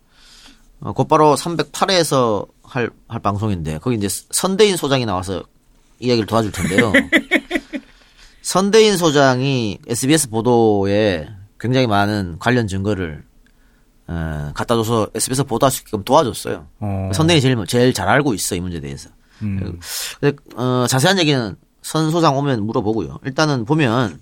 [0.80, 5.42] 어, 곧바로 308회에서 할, 할 방송인데 거기 이제 선대인 소장이 나와서
[5.98, 6.92] 이야기를 도와줄 텐데요.
[8.42, 11.28] 선대인 소장이 SBS 보도에
[11.58, 13.24] 굉장히 많은 관련 증거를
[14.06, 16.66] 어, 갖다 줘서 SBS 보도할 수 있게끔 도와줬어요.
[16.80, 17.10] 어.
[17.14, 19.08] 선대인이 제일 제일 잘 알고 있어 이 문제에 대해서.
[19.40, 19.80] 음.
[20.20, 23.20] 근데 어, 자세한 얘기는 선 소장 오면 물어보고요.
[23.24, 24.18] 일단은 보면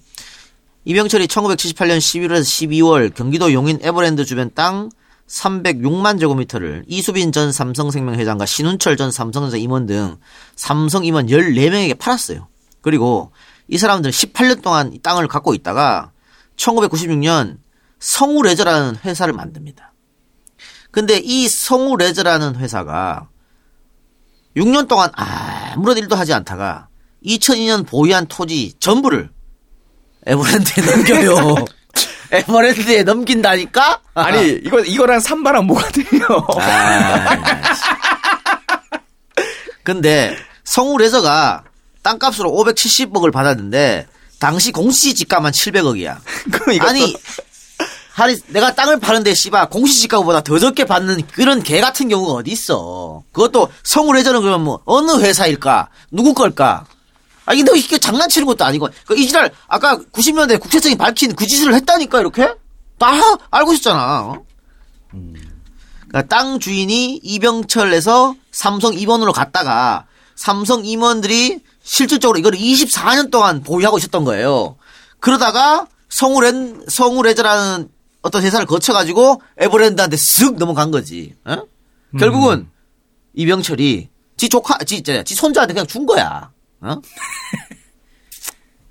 [0.85, 4.91] 이병철이 1978년 11월에서 12월 경기도 용인 에버랜드 주변 땅
[5.29, 10.17] 306만 제곱미터를 이수빈 전 삼성생명 회장과 신운철 전 삼성전자 임원 등
[10.57, 12.49] 삼성 임원 14명에게 팔았어요.
[12.81, 13.31] 그리고
[13.69, 16.11] 이 사람들은 18년 동안 이 땅을 갖고 있다가
[16.57, 17.59] 1996년
[18.01, 19.93] 성우레저라는 회사를 만듭니다.
[20.91, 23.29] 근데 이 성우레저라는 회사가
[24.57, 26.89] 6년 동안 아무런 일도 하지 않다가
[27.25, 29.31] 2002년 보유한 토지 전부를
[30.27, 31.55] 에버랜드에 넘겨요.
[32.33, 34.01] 에버랜드에 넘긴다니까?
[34.15, 36.47] 아니 이거 이거랑 산바랑 뭐가 돼요?
[36.59, 37.37] 아,
[39.85, 41.65] 근데 성우 레저가
[42.03, 44.07] 땅값으로 570억을 받았는데
[44.39, 46.19] 당시 공시지가만 700억이야.
[46.81, 47.15] 아니
[48.15, 53.23] 아니 내가 땅을 파는데 씨발 공시지가보다 더 적게 받는 그런 개 같은 경우가 어디 있어?
[53.33, 55.89] 그것도 성우 레저는 그러면 뭐 어느 회사일까?
[56.11, 56.87] 누구 걸까?
[57.45, 62.55] 아너 이게 장난치는 것도 아니고 그 이지랄 아까 90년대 국세청이 밝힌 그 짓을 했다니까 이렇게
[62.99, 63.13] 다
[63.51, 64.21] 알고 있었잖아.
[64.21, 64.45] 어?
[66.09, 74.25] 그러니까 땅 주인이 이병철에서 삼성 임원으로 갔다가 삼성 임원들이 실질적으로 이걸 24년 동안 보유하고 있었던
[74.25, 74.77] 거예요.
[75.21, 77.89] 그러다가 성우렌 성우레저라는
[78.23, 81.35] 어떤 회사를 거쳐가지고 에버랜드한테 쓱 넘어간 거지.
[81.45, 81.65] 어?
[82.19, 82.69] 결국은
[83.35, 86.52] 이병철이 지 조카, 지, 지, 지 손자한테 그냥 준 거야.
[86.83, 87.01] 어?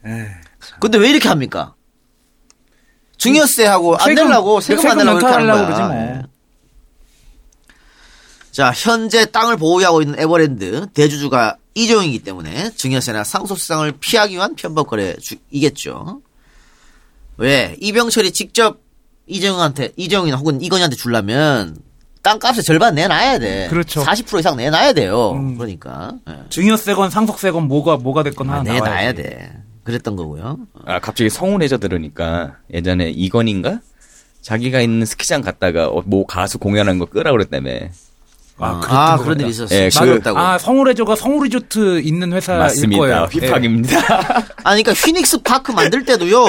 [0.80, 1.76] 근데 왜 이렇게 합니까?
[3.18, 5.66] 증여세하고 안 세금, 내려고 세금 안 내려고 이렇게 하는 거야.
[5.66, 5.94] 그러지 뭐.
[5.94, 6.22] 예.
[8.52, 16.22] 자, 현재 땅을 보유하고 있는 에버랜드 대주주가 이재용이기 때문에 증여세나 상속세상을 피하기 위한 편법 거래이겠죠.
[17.38, 17.76] 왜?
[17.80, 18.82] 이병철이 직접
[19.28, 21.78] 이재용한테 이재용이나 혹은 이건희한테 주려면
[22.24, 23.68] 땅값의 절반 내놔야 돼.
[23.70, 24.02] 그렇죠.
[24.02, 24.06] 음.
[24.06, 25.32] 40% 이상 내놔야 돼요.
[25.58, 26.34] 그러니까 예.
[26.50, 29.24] 증여세건 상속세건 뭐가 뭐가 됐건 하나 내놔야 나와야지.
[29.24, 29.52] 돼.
[29.84, 30.58] 그랬던 거고요.
[30.86, 33.80] 아 갑자기 성운해져 들으니까 예전에 이건인가
[34.42, 37.72] 자기가 있는 스키장 갔다가 어, 뭐 가수 공연한 거 끄라 그랬다며
[38.60, 39.40] 아, 아, 아, 것 그런.
[39.40, 39.80] 일이 있었어요.
[39.80, 43.00] 예, 맞았다고 아, 성우레저가 성우리조트 있는 회사일 맞습니다.
[43.02, 43.28] 거예요.
[43.32, 43.98] 휘팍입니다.
[44.64, 46.46] 아니, 그러니까 휘닉스 파크 만들 때도요.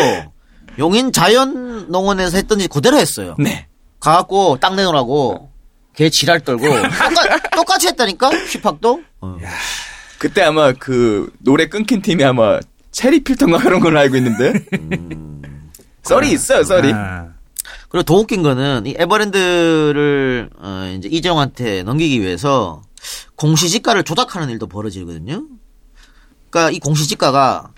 [0.78, 3.34] 용인 자연농원에서 했던 일 그대로 했어요.
[3.38, 3.66] 네.
[4.00, 5.51] 가갖고 땅 내놓으라고
[5.94, 9.02] 개 지랄 떨고 똑같, 똑같 이 했다니까 휘팍도.
[10.18, 14.52] 그때 아마 그 노래 끊긴 팀이 아마 체리 필터인가 그런 걸로 알고 있는데.
[16.02, 16.92] 썰이 있어요, 썰이.
[16.92, 17.28] 아,
[17.88, 22.82] 그리고 더 웃긴 거는 이 에버랜드를 어, 이제 이재용한테 넘기기 위해서
[23.36, 25.44] 공시지가를 조작하는 일도 벌어지거든요.
[26.50, 27.70] 그러니까 이 공시지가가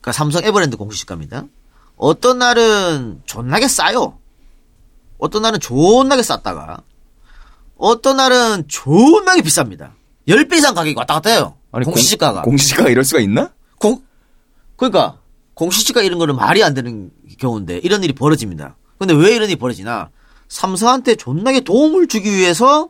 [0.00, 1.44] 그러니까 삼성 에버랜드 공시지가입니다.
[1.96, 4.18] 어떤 날은 존나게 싸요.
[5.18, 6.78] 어떤 날은 존나게 쌌다가
[7.76, 9.92] 어떤 날은 존나게 비쌉니다.
[10.28, 11.56] 10배 이상 가격이 왔다 갔다 해요.
[11.70, 12.42] 공시지가가.
[12.42, 13.50] 공, 공시지가가 이럴 수가 있나?
[13.78, 14.02] 공,
[14.76, 15.18] 그러니까
[15.54, 18.76] 공시지가 이런 거는 말이 안 되는 경우인데 이런 일이 벌어집니다.
[18.98, 20.10] 근데 왜 이런 일이 벌어지나?
[20.48, 22.88] 삼성한테 존나게 도움을 주기 위해서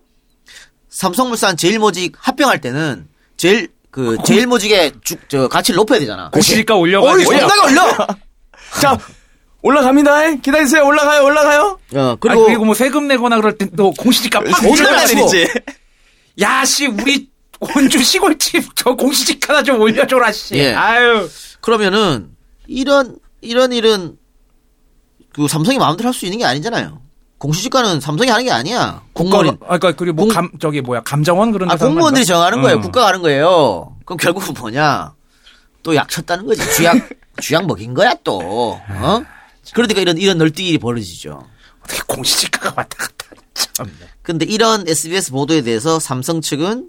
[0.88, 6.30] 삼성물산 제일모직 합병할 때는 제일 그 제일모직의 주, 저 가치를 높여야 되잖아.
[6.30, 7.30] 공시지가 올려가지고.
[7.30, 8.06] 올려, 존나게 올려.
[8.80, 8.98] 자,
[9.62, 10.34] 올라갑니다.
[10.36, 10.84] 기다리세요.
[10.86, 11.78] 올라가요, 올라가요.
[11.94, 14.62] 어, 그리고, 그리고 그리고 뭐 세금 내거나 그럴 땐 또 공시지가 팍.
[14.64, 15.48] 내리지.
[16.40, 17.28] 야, 씨, 우리
[17.58, 20.54] 원주 시골집 저 공시지가 하나 좀 올려줘라, 씨.
[20.56, 20.72] 예.
[20.74, 21.28] 아유.
[21.60, 22.30] 그러면은
[22.66, 24.16] 이런 이런 일은
[25.32, 27.00] 그 삼성이 마음대로 할 수 있는 게 아니잖아요.
[27.38, 29.02] 공시지가는 삼성이 하는 게 아니야.
[29.12, 32.24] 공무원 아, 그러니까 그리고 뭐 감, 저기 뭐야, 감정원 그런 아, 공무원들이?
[32.24, 32.78] 정하는 거예요.
[32.78, 32.80] 어.
[32.80, 33.96] 국가가 하는 거예요.
[34.04, 35.12] 그럼 결국은 뭐냐?
[35.82, 36.62] 또 약쳤다는 거지.
[36.76, 36.96] 쥐약,
[37.42, 38.38] 쥐약 먹인 거야, 또.
[38.42, 39.22] 어?
[39.76, 41.46] 그러니까 이런, 이런 널뛰기 벌어지죠.
[41.84, 43.92] 어떻게 공시지가가 왔다 갔다 참.
[44.22, 46.88] 근데 이런 SBS 보도에 대해서 삼성 측은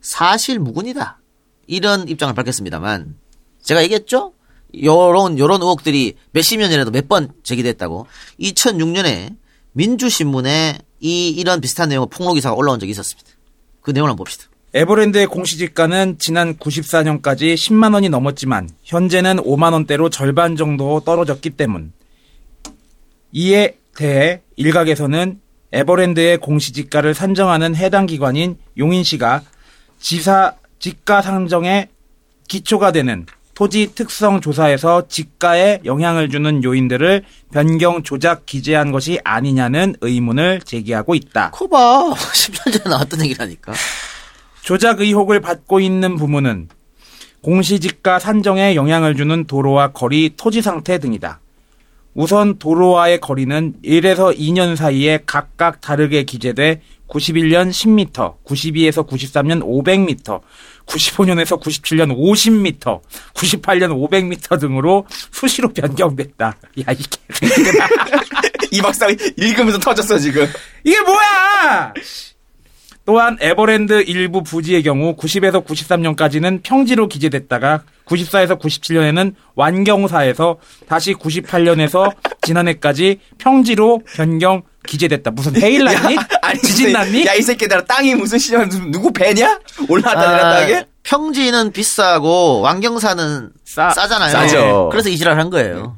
[0.00, 1.20] 사실 무근이다.
[1.66, 3.16] 이런 입장을 밝혔습니다만,
[3.62, 4.34] 제가 얘기했죠?
[4.84, 8.06] 요런, 요런 의혹들이 몇십 년이라도 몇 번 제기됐다고.
[8.40, 9.34] 2006년에
[9.72, 13.28] 민주신문에 이, 이런 비슷한 내용의 폭로 기사가 올라온 적이 있었습니다.
[13.80, 14.46] 그 내용을 한번 봅시다.
[14.74, 21.92] 에버랜드의 공시지가는 지난 94년까지 10만 원이 넘었지만 현재는 5만 원대로 절반 정도 떨어졌기 때문.
[23.32, 25.40] 이에 대해 일각에서는
[25.72, 29.42] 에버랜드의 공시지가를 산정하는 해당 기관인 용인시가
[29.98, 31.88] 지사 지가 상정의
[32.48, 40.60] 기초가 되는 토지 특성 조사에서 지가에 영향을 주는 요인들을 변경 조작 기재한 것이 아니냐는 의문을
[40.60, 41.50] 제기하고 있다.
[41.50, 42.14] 커봐.
[42.14, 43.72] 10년 전에 나왔던 얘기라니까.
[44.62, 46.68] 조작 의혹을 받고 있는 부문은
[47.42, 51.40] 공시지가 산정에 영향을 주는 도로와 거리, 토지 상태 등이다.
[52.18, 60.40] 우선 도로와의 거리는 1에서 2년 사이에 각각 다르게 기재돼 91년 10m, 92에서 93년 500m,
[60.84, 63.02] 95년에서 97년 50m,
[63.34, 66.46] 98년 500m 등으로 수시로 변경됐다.
[66.80, 67.06] 야, 이게.
[68.72, 69.06] 이 박사
[69.36, 70.44] 읽으면서 터졌어, 지금.
[70.82, 71.94] 이게 뭐야!
[73.04, 80.56] 또한 에버랜드 일부 부지의 경우 90에서 93년까지는 평지로 기재됐다가 94에서 97년에는 완경사에서
[80.88, 85.30] 다시 98년에서 지난해까지 평지로 변경 기재됐다.
[85.32, 86.16] 무슨 해일 났니?
[86.40, 87.26] 아니, 지진 났니?
[87.26, 89.60] 야, 이 새끼들아, 땅이 무슨 시절, 누구 배냐?
[89.88, 90.76] 올라왔다 내렸다 하게?
[90.76, 94.32] 아, 평지는 비싸고 왕경사는 싸, 싸잖아요.
[94.32, 94.88] 싸죠.
[94.90, 95.96] 그래서 이지랄 한 거예요.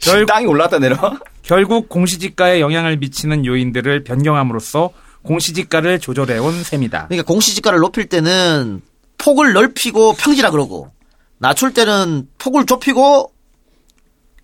[0.00, 0.26] 결...
[0.26, 0.96] 땅이 올라왔다 내려?
[1.42, 4.90] 결국 공시지가에 영향을 미치는 요인들을 변경함으로써
[5.22, 7.06] 공시지가를 조절해온 셈이다.
[7.08, 8.82] 그러니까 공시지가를 높일 때는
[9.18, 10.90] 폭을 넓히고 평지라 그러고
[11.38, 13.32] 낮출 때는 폭을 좁히고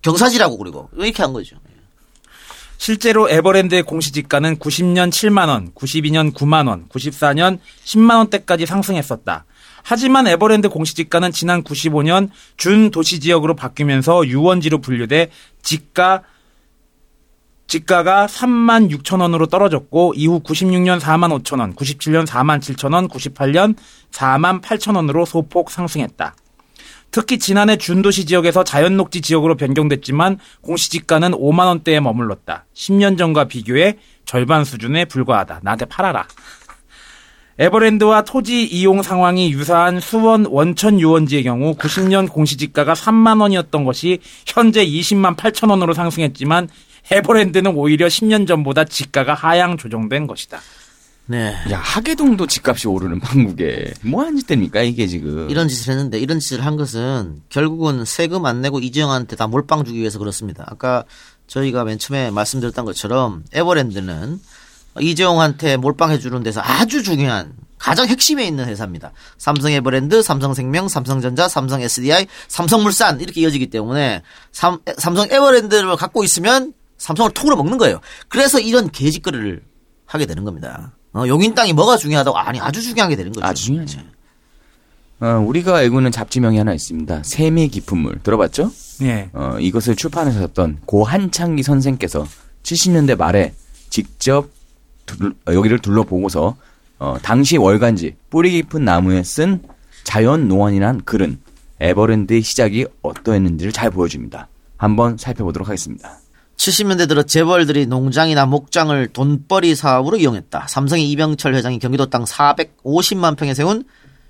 [0.03, 1.57] 경사지라고 그리고 이렇게 한 거죠.
[2.79, 9.45] 실제로 에버랜드의 공시지가는 90년 7만 원, 92년 9만 원, 94년 10만 원대까지 상승했었다.
[9.83, 15.31] 하지만 에버랜드 공시지가는 지난 95년 준 도시 지역으로 바뀌면서 유원지로 분류돼
[15.63, 16.23] 지가
[17.67, 23.77] 지가가 3만 6천 원으로 떨어졌고 이후 96년 4만 5천 원, 97년 4만 7천 원, 98년
[24.11, 26.35] 4만 8천 원으로 소폭 상승했다.
[27.11, 32.67] 특히 지난해 준도시 지역에서 자연녹지 지역으로 변경됐지만 공시지가는 5만 원대에 머물렀다.
[32.75, 35.61] 10년 전과 비교해 절반 수준에 불과하다.
[35.63, 36.27] 나한테 팔아라.
[37.59, 44.87] 에버랜드와 토지 이용 상황이 유사한 수원 원천 유원지의 경우 90년 공시지가가 3만 원이었던 것이 현재
[44.87, 46.69] 20만 8천 원으로 상승했지만
[47.11, 50.61] 에버랜드는 오히려 10년 전보다 지가가 하향 조정된 것이다.
[51.31, 51.55] 네.
[51.71, 55.49] 야, 하계동도 집값이 오르는 판국에 뭐 하는 짓 됩니까, 이게 지금.
[55.49, 60.01] 이런 짓을 했는데 이런 짓을 한 것은 결국은 세금 안 내고 이재용한테 다 몰빵 주기
[60.01, 60.65] 위해서 그렇습니다.
[60.67, 61.05] 아까
[61.47, 64.41] 저희가 맨 처음에 말씀드렸던 것처럼 에버랜드는
[64.99, 69.13] 이재용한테 몰빵해 주는 데서 아주 중요한 가장 핵심에 있는 회사입니다.
[69.39, 76.75] 삼성 에버랜드, 삼성생명, 삼성전자, 삼성 SDI, 삼성물산 이렇게 이어지기 때문에 삼, 삼성 에버랜드를 갖고 있으면
[76.99, 78.01] 삼성을 통으로 먹는 거예요.
[78.29, 79.63] 그래서 이런 개짓거리를
[80.07, 80.93] 하게 되는 겁니다.
[81.13, 83.45] 어, 용인 땅이 뭐가 중요하다고 아니 아주 중요하게 되는 거죠.
[83.47, 84.01] 아주 중요하죠.
[85.21, 87.23] 어, 우리가 알고 있는 잡지명이 하나 있습니다.
[87.25, 88.71] 샘의 깊은 물 들어봤죠?
[89.03, 89.29] 예.
[89.33, 92.27] 어, 이것을 출판하셨던 고 한창기 선생께서
[92.63, 93.53] 70년대 말에
[93.91, 94.49] 직접
[95.07, 96.57] 둘- 어, 여기를 둘러보고서
[96.99, 99.63] 어, 당시 월간지 뿌리 깊은 나무에 쓴
[100.05, 101.39] 자연 농원이란 글은
[101.81, 104.49] 에버랜드의 시작이 어떠했는지를 잘 보여줍니다.
[104.77, 106.20] 한번 살펴보도록 하겠습니다.
[106.61, 110.67] 70년대 들어 재벌들이 농장이나 목장을 돈벌이 사업으로 이용했다.
[110.69, 113.85] 삼성의 이병철 회장이 경기도 땅 450만 평에 세운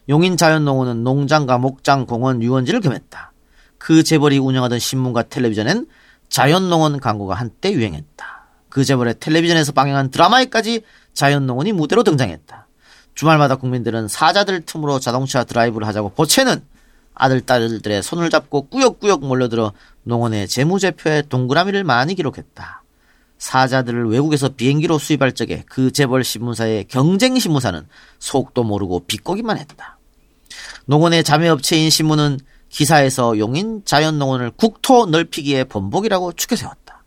[0.08, 3.32] 용인 자연농원은 농장과 목장, 공원, 유원지를 겸했다.
[3.78, 5.88] 그 재벌이 운영하던 신문과 텔레비전엔
[6.28, 8.46] 자연농원 광고가 한때 유행했다.
[8.68, 10.82] 그 재벌의 텔레비전에서 방영한 드라마에까지
[11.14, 12.68] 자연농원이 무대로 등장했다.
[13.16, 16.62] 주말마다 국민들은 사자들 틈으로 자동차 드라이브를 하자고 보채는
[17.20, 19.72] 아들, 딸들의 손을 잡고 꾸역꾸역 몰려들어
[20.04, 22.82] 농원의 재무제표에 동그라미를 많이 기록했다.
[23.36, 27.86] 사자들을 외국에서 비행기로 수입할 적에 그 재벌 신문사의 경쟁 신문사는
[28.18, 29.98] 속도 모르고 비꼬기만 했다.
[30.86, 32.38] 농원의 자매업체인 신문은
[32.70, 37.02] 기사에서 용인 자연농원을 국토 넓히기의 번복이라고 추켜 세웠다.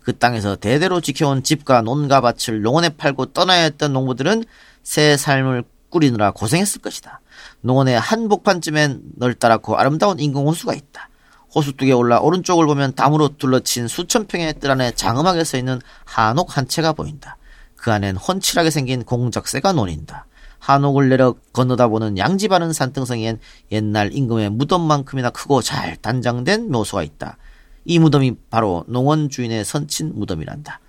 [0.00, 4.44] 그 땅에서 대대로 지켜온 집과 논과 밭을 농원에 팔고 떠나야 했던 농부들은
[4.82, 7.20] 새 삶을 꾸리느라 고생했을 것이다.
[7.60, 11.08] 농원의 한복판쯤엔 넓다랗고 아름다운 인공 호수가 있다.
[11.54, 16.66] 호수뚝에 올라 오른쪽을 보면 담으로 둘러친 수천 평의 뜰 안에 장엄하게 서 있는 한옥 한
[16.66, 17.36] 채가 보인다.
[17.76, 20.26] 그 안엔 훤칠하게 생긴 공작새가 논인다.
[20.58, 23.38] 한옥을 내려 건너다 보는 양지 바른 산등성이엔
[23.70, 27.36] 옛날 임금의 무덤만큼이나 크고 잘 단장된 묘소가 있다.
[27.84, 30.80] 이 무덤이 바로 농원 주인의 선친 무덤이란다.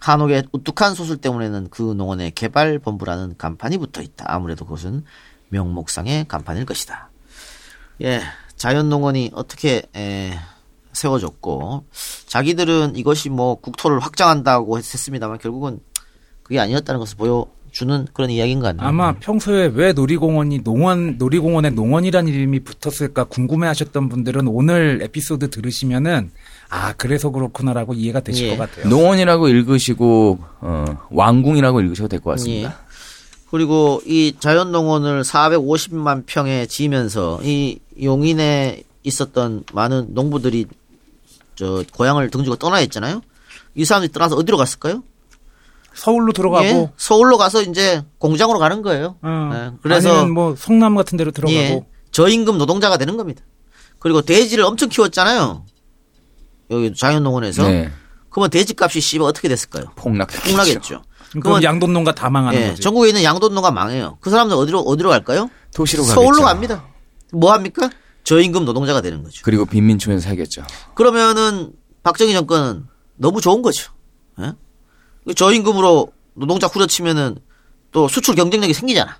[0.00, 4.24] 한옥의 우뚝한 소설 때문에는 그 농원의 개발 본부라는 간판이 붙어 있다.
[4.28, 5.04] 아무래도 그것은
[5.52, 7.10] 명목상의 간판일 것이다.
[8.02, 8.20] 예,
[8.56, 10.32] 자연농원이 어떻게 에,
[10.92, 11.84] 세워졌고
[12.26, 15.80] 자기들은 이것이 뭐 국토를 확장한다고 했- 했습니다만 결국은
[16.42, 18.86] 그게 아니었다는 것을 보여주는 그런 이야기인 것 같네요.
[18.86, 26.30] 아마 평소에 왜 놀이공원이 농원 놀이공원에 농원이라는 이름이 붙었을까 궁금해하셨던 분들은 오늘 에피소드 들으시면은
[26.68, 28.56] 아 그래서 그렇구나라고 이해가 되실 예.
[28.56, 28.88] 것 같아요.
[28.88, 32.68] 농원이라고 읽으시고 어, 왕궁이라고 읽으셔도 될 것 같습니다.
[32.70, 32.91] 예.
[33.52, 40.64] 그리고 이 자연농원을 450만 평에 지으면서 이 용인에 있었던 많은 농부들이
[41.54, 43.20] 저 고향을 등지고 떠나 있잖아요.
[43.74, 45.02] 이 사람들이 떠나서 어디로 갔을까요?
[45.92, 49.16] 서울로 들어가고 예, 서울로 가서 이제 공장으로 가는 거예요.
[49.20, 53.42] 어, 예, 그래서 아니면 뭐 성남 같은 데로 들어가고 예, 저임금 노동자가 되는 겁니다.
[53.98, 55.66] 그리고 돼지를 엄청 키웠잖아요.
[56.70, 57.68] 여기 자연농원에서.
[57.68, 57.92] 네.
[58.30, 59.84] 그러면 돼지값이 씨발 어떻게 됐을까요?
[59.96, 60.50] 폭락했겠죠.
[60.50, 61.02] 폭락했죠.
[61.40, 62.82] 그럼 양돈농가 다 망하는 예, 거지.
[62.82, 64.18] 전국에 있는 양돈농가 망해요.
[64.20, 65.48] 그 사람들 어디로 어디로 갈까요?
[65.74, 66.44] 도시로 서울로 가겠죠.
[66.44, 66.84] 갑니다.
[67.32, 67.90] 뭐 합니까?
[68.24, 69.40] 저임금 노동자가 되는 거죠.
[69.44, 70.62] 그리고 빈민촌에서 살겠죠.
[70.94, 71.72] 그러면은
[72.02, 72.84] 박정희 정권은
[73.16, 73.92] 너무 좋은 거죠.
[74.40, 74.52] 예?
[75.34, 77.38] 저임금으로 노동자 후려치면은
[77.90, 79.18] 또 수출 경쟁력이 생기잖아.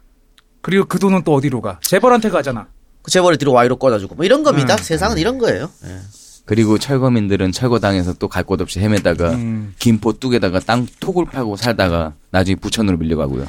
[0.61, 1.81] 그리고 그 돈은 또 어디로 가?
[1.83, 2.69] 재벌한테 가잖아.
[3.03, 4.75] 그 재벌을 뒤로 와이로 꽂아주고 뭐 이런 겁니다.
[4.75, 4.79] 음.
[4.79, 5.69] 세상은 이런 거예요.
[5.85, 5.99] 예.
[6.45, 9.75] 그리고 철거민들은 철거당에서 또 갈 곳 없이 헤매다가 음.
[9.79, 13.47] 김포 뚝에다가 땅 톡을 파고 살다가 나중에 부천으로 밀려가고요.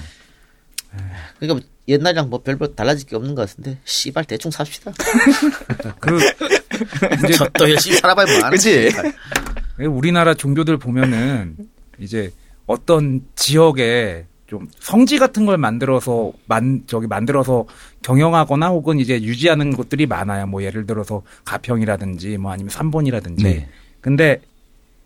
[1.40, 4.92] 그러니까 뭐 옛날이랑 뭐 별로 달라질 게 없는 것 같은데 씨발 대충 삽시다.
[6.00, 6.20] 그
[7.26, 8.90] 이제 저도 열심히 살아봐야 뭐 하는 그치?
[8.92, 9.88] 거야.
[9.90, 11.58] 우리나라 종교들 보면은
[12.00, 12.32] 이제
[12.68, 17.66] 어떤 지역에 좀 성지 같은 걸 만들어서 만 저기 만들어서
[18.04, 20.46] 경영하거나 혹은 이제 유지하는 곳들이 많아요.
[20.46, 23.44] 뭐 예를 들어서 가평이라든지 뭐 아니면 삼본이라든지.
[23.44, 23.68] 네.
[24.00, 24.42] 근데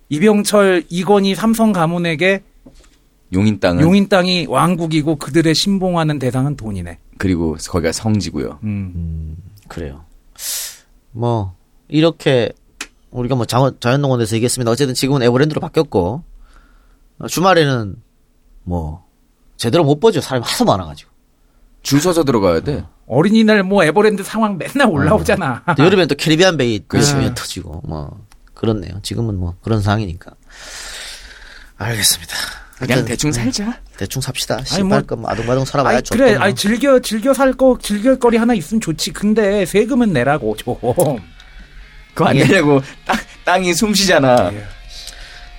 [0.09, 2.43] 이병철 이건희 삼성 가문에게
[3.31, 6.99] 용인 땅은 용인 땅이 왕국이고 그들의 신봉하는 대상은 돈이네.
[7.17, 8.59] 그리고 거기가 성지고요.
[8.63, 9.37] 음.
[9.69, 10.03] 그래요.
[11.11, 11.55] 뭐
[11.87, 12.51] 이렇게
[13.11, 14.69] 우리가 뭐 자원, 자연농원에서 얘기했습니다.
[14.69, 16.23] 어쨌든 지금은 에버랜드로 바뀌었고
[17.19, 17.95] 어, 주말에는
[18.63, 19.06] 뭐
[19.57, 20.21] 제대로 못 보죠.
[20.21, 21.09] 사람이 하도 많아가지고.
[21.83, 22.83] 줄 서서 들어가야 돼.
[23.07, 25.63] 어린이날 뭐 에버랜드 상황 맨날 올라오잖아.
[25.77, 26.81] 또 여름엔 또 캐리비안 베이.
[26.93, 28.19] 열심히 터지고 뭐
[28.53, 28.99] 그렇네요.
[29.03, 30.31] 지금은 뭐 그런 상황이니까.
[31.77, 32.33] 알겠습니다.
[32.79, 33.79] 그냥 대충 음, 살자.
[33.97, 34.55] 대충 삽시다.
[34.71, 38.19] 아니, 뭐- 씨발 거뭐 아둥바둥 살아봐야 아니, 좋 그래, 아니 즐겨 즐겨 살 거 즐길
[38.19, 39.13] 거리 하나 있으면 좋지.
[39.13, 40.75] 근데 세금은 내라고 좀.
[42.13, 44.51] 그거 안 되냐고 땅, 땅이 숨 쉬잖아.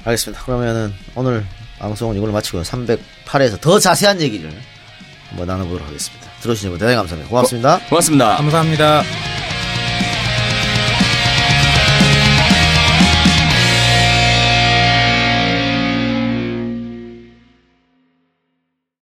[0.05, 0.45] 알겠습니다.
[0.45, 1.45] 그러면은 오늘
[1.79, 4.51] 방송은 이걸로 마치고 308에서 더 자세한 얘기를
[5.29, 6.29] 한번 나눠보도록 하겠습니다.
[6.41, 7.29] 들어주신 여러분 대단히 감사합니다.
[7.29, 7.79] 고맙습니다.
[7.89, 8.37] 고맙습니다.
[8.37, 9.48] 감사합니다.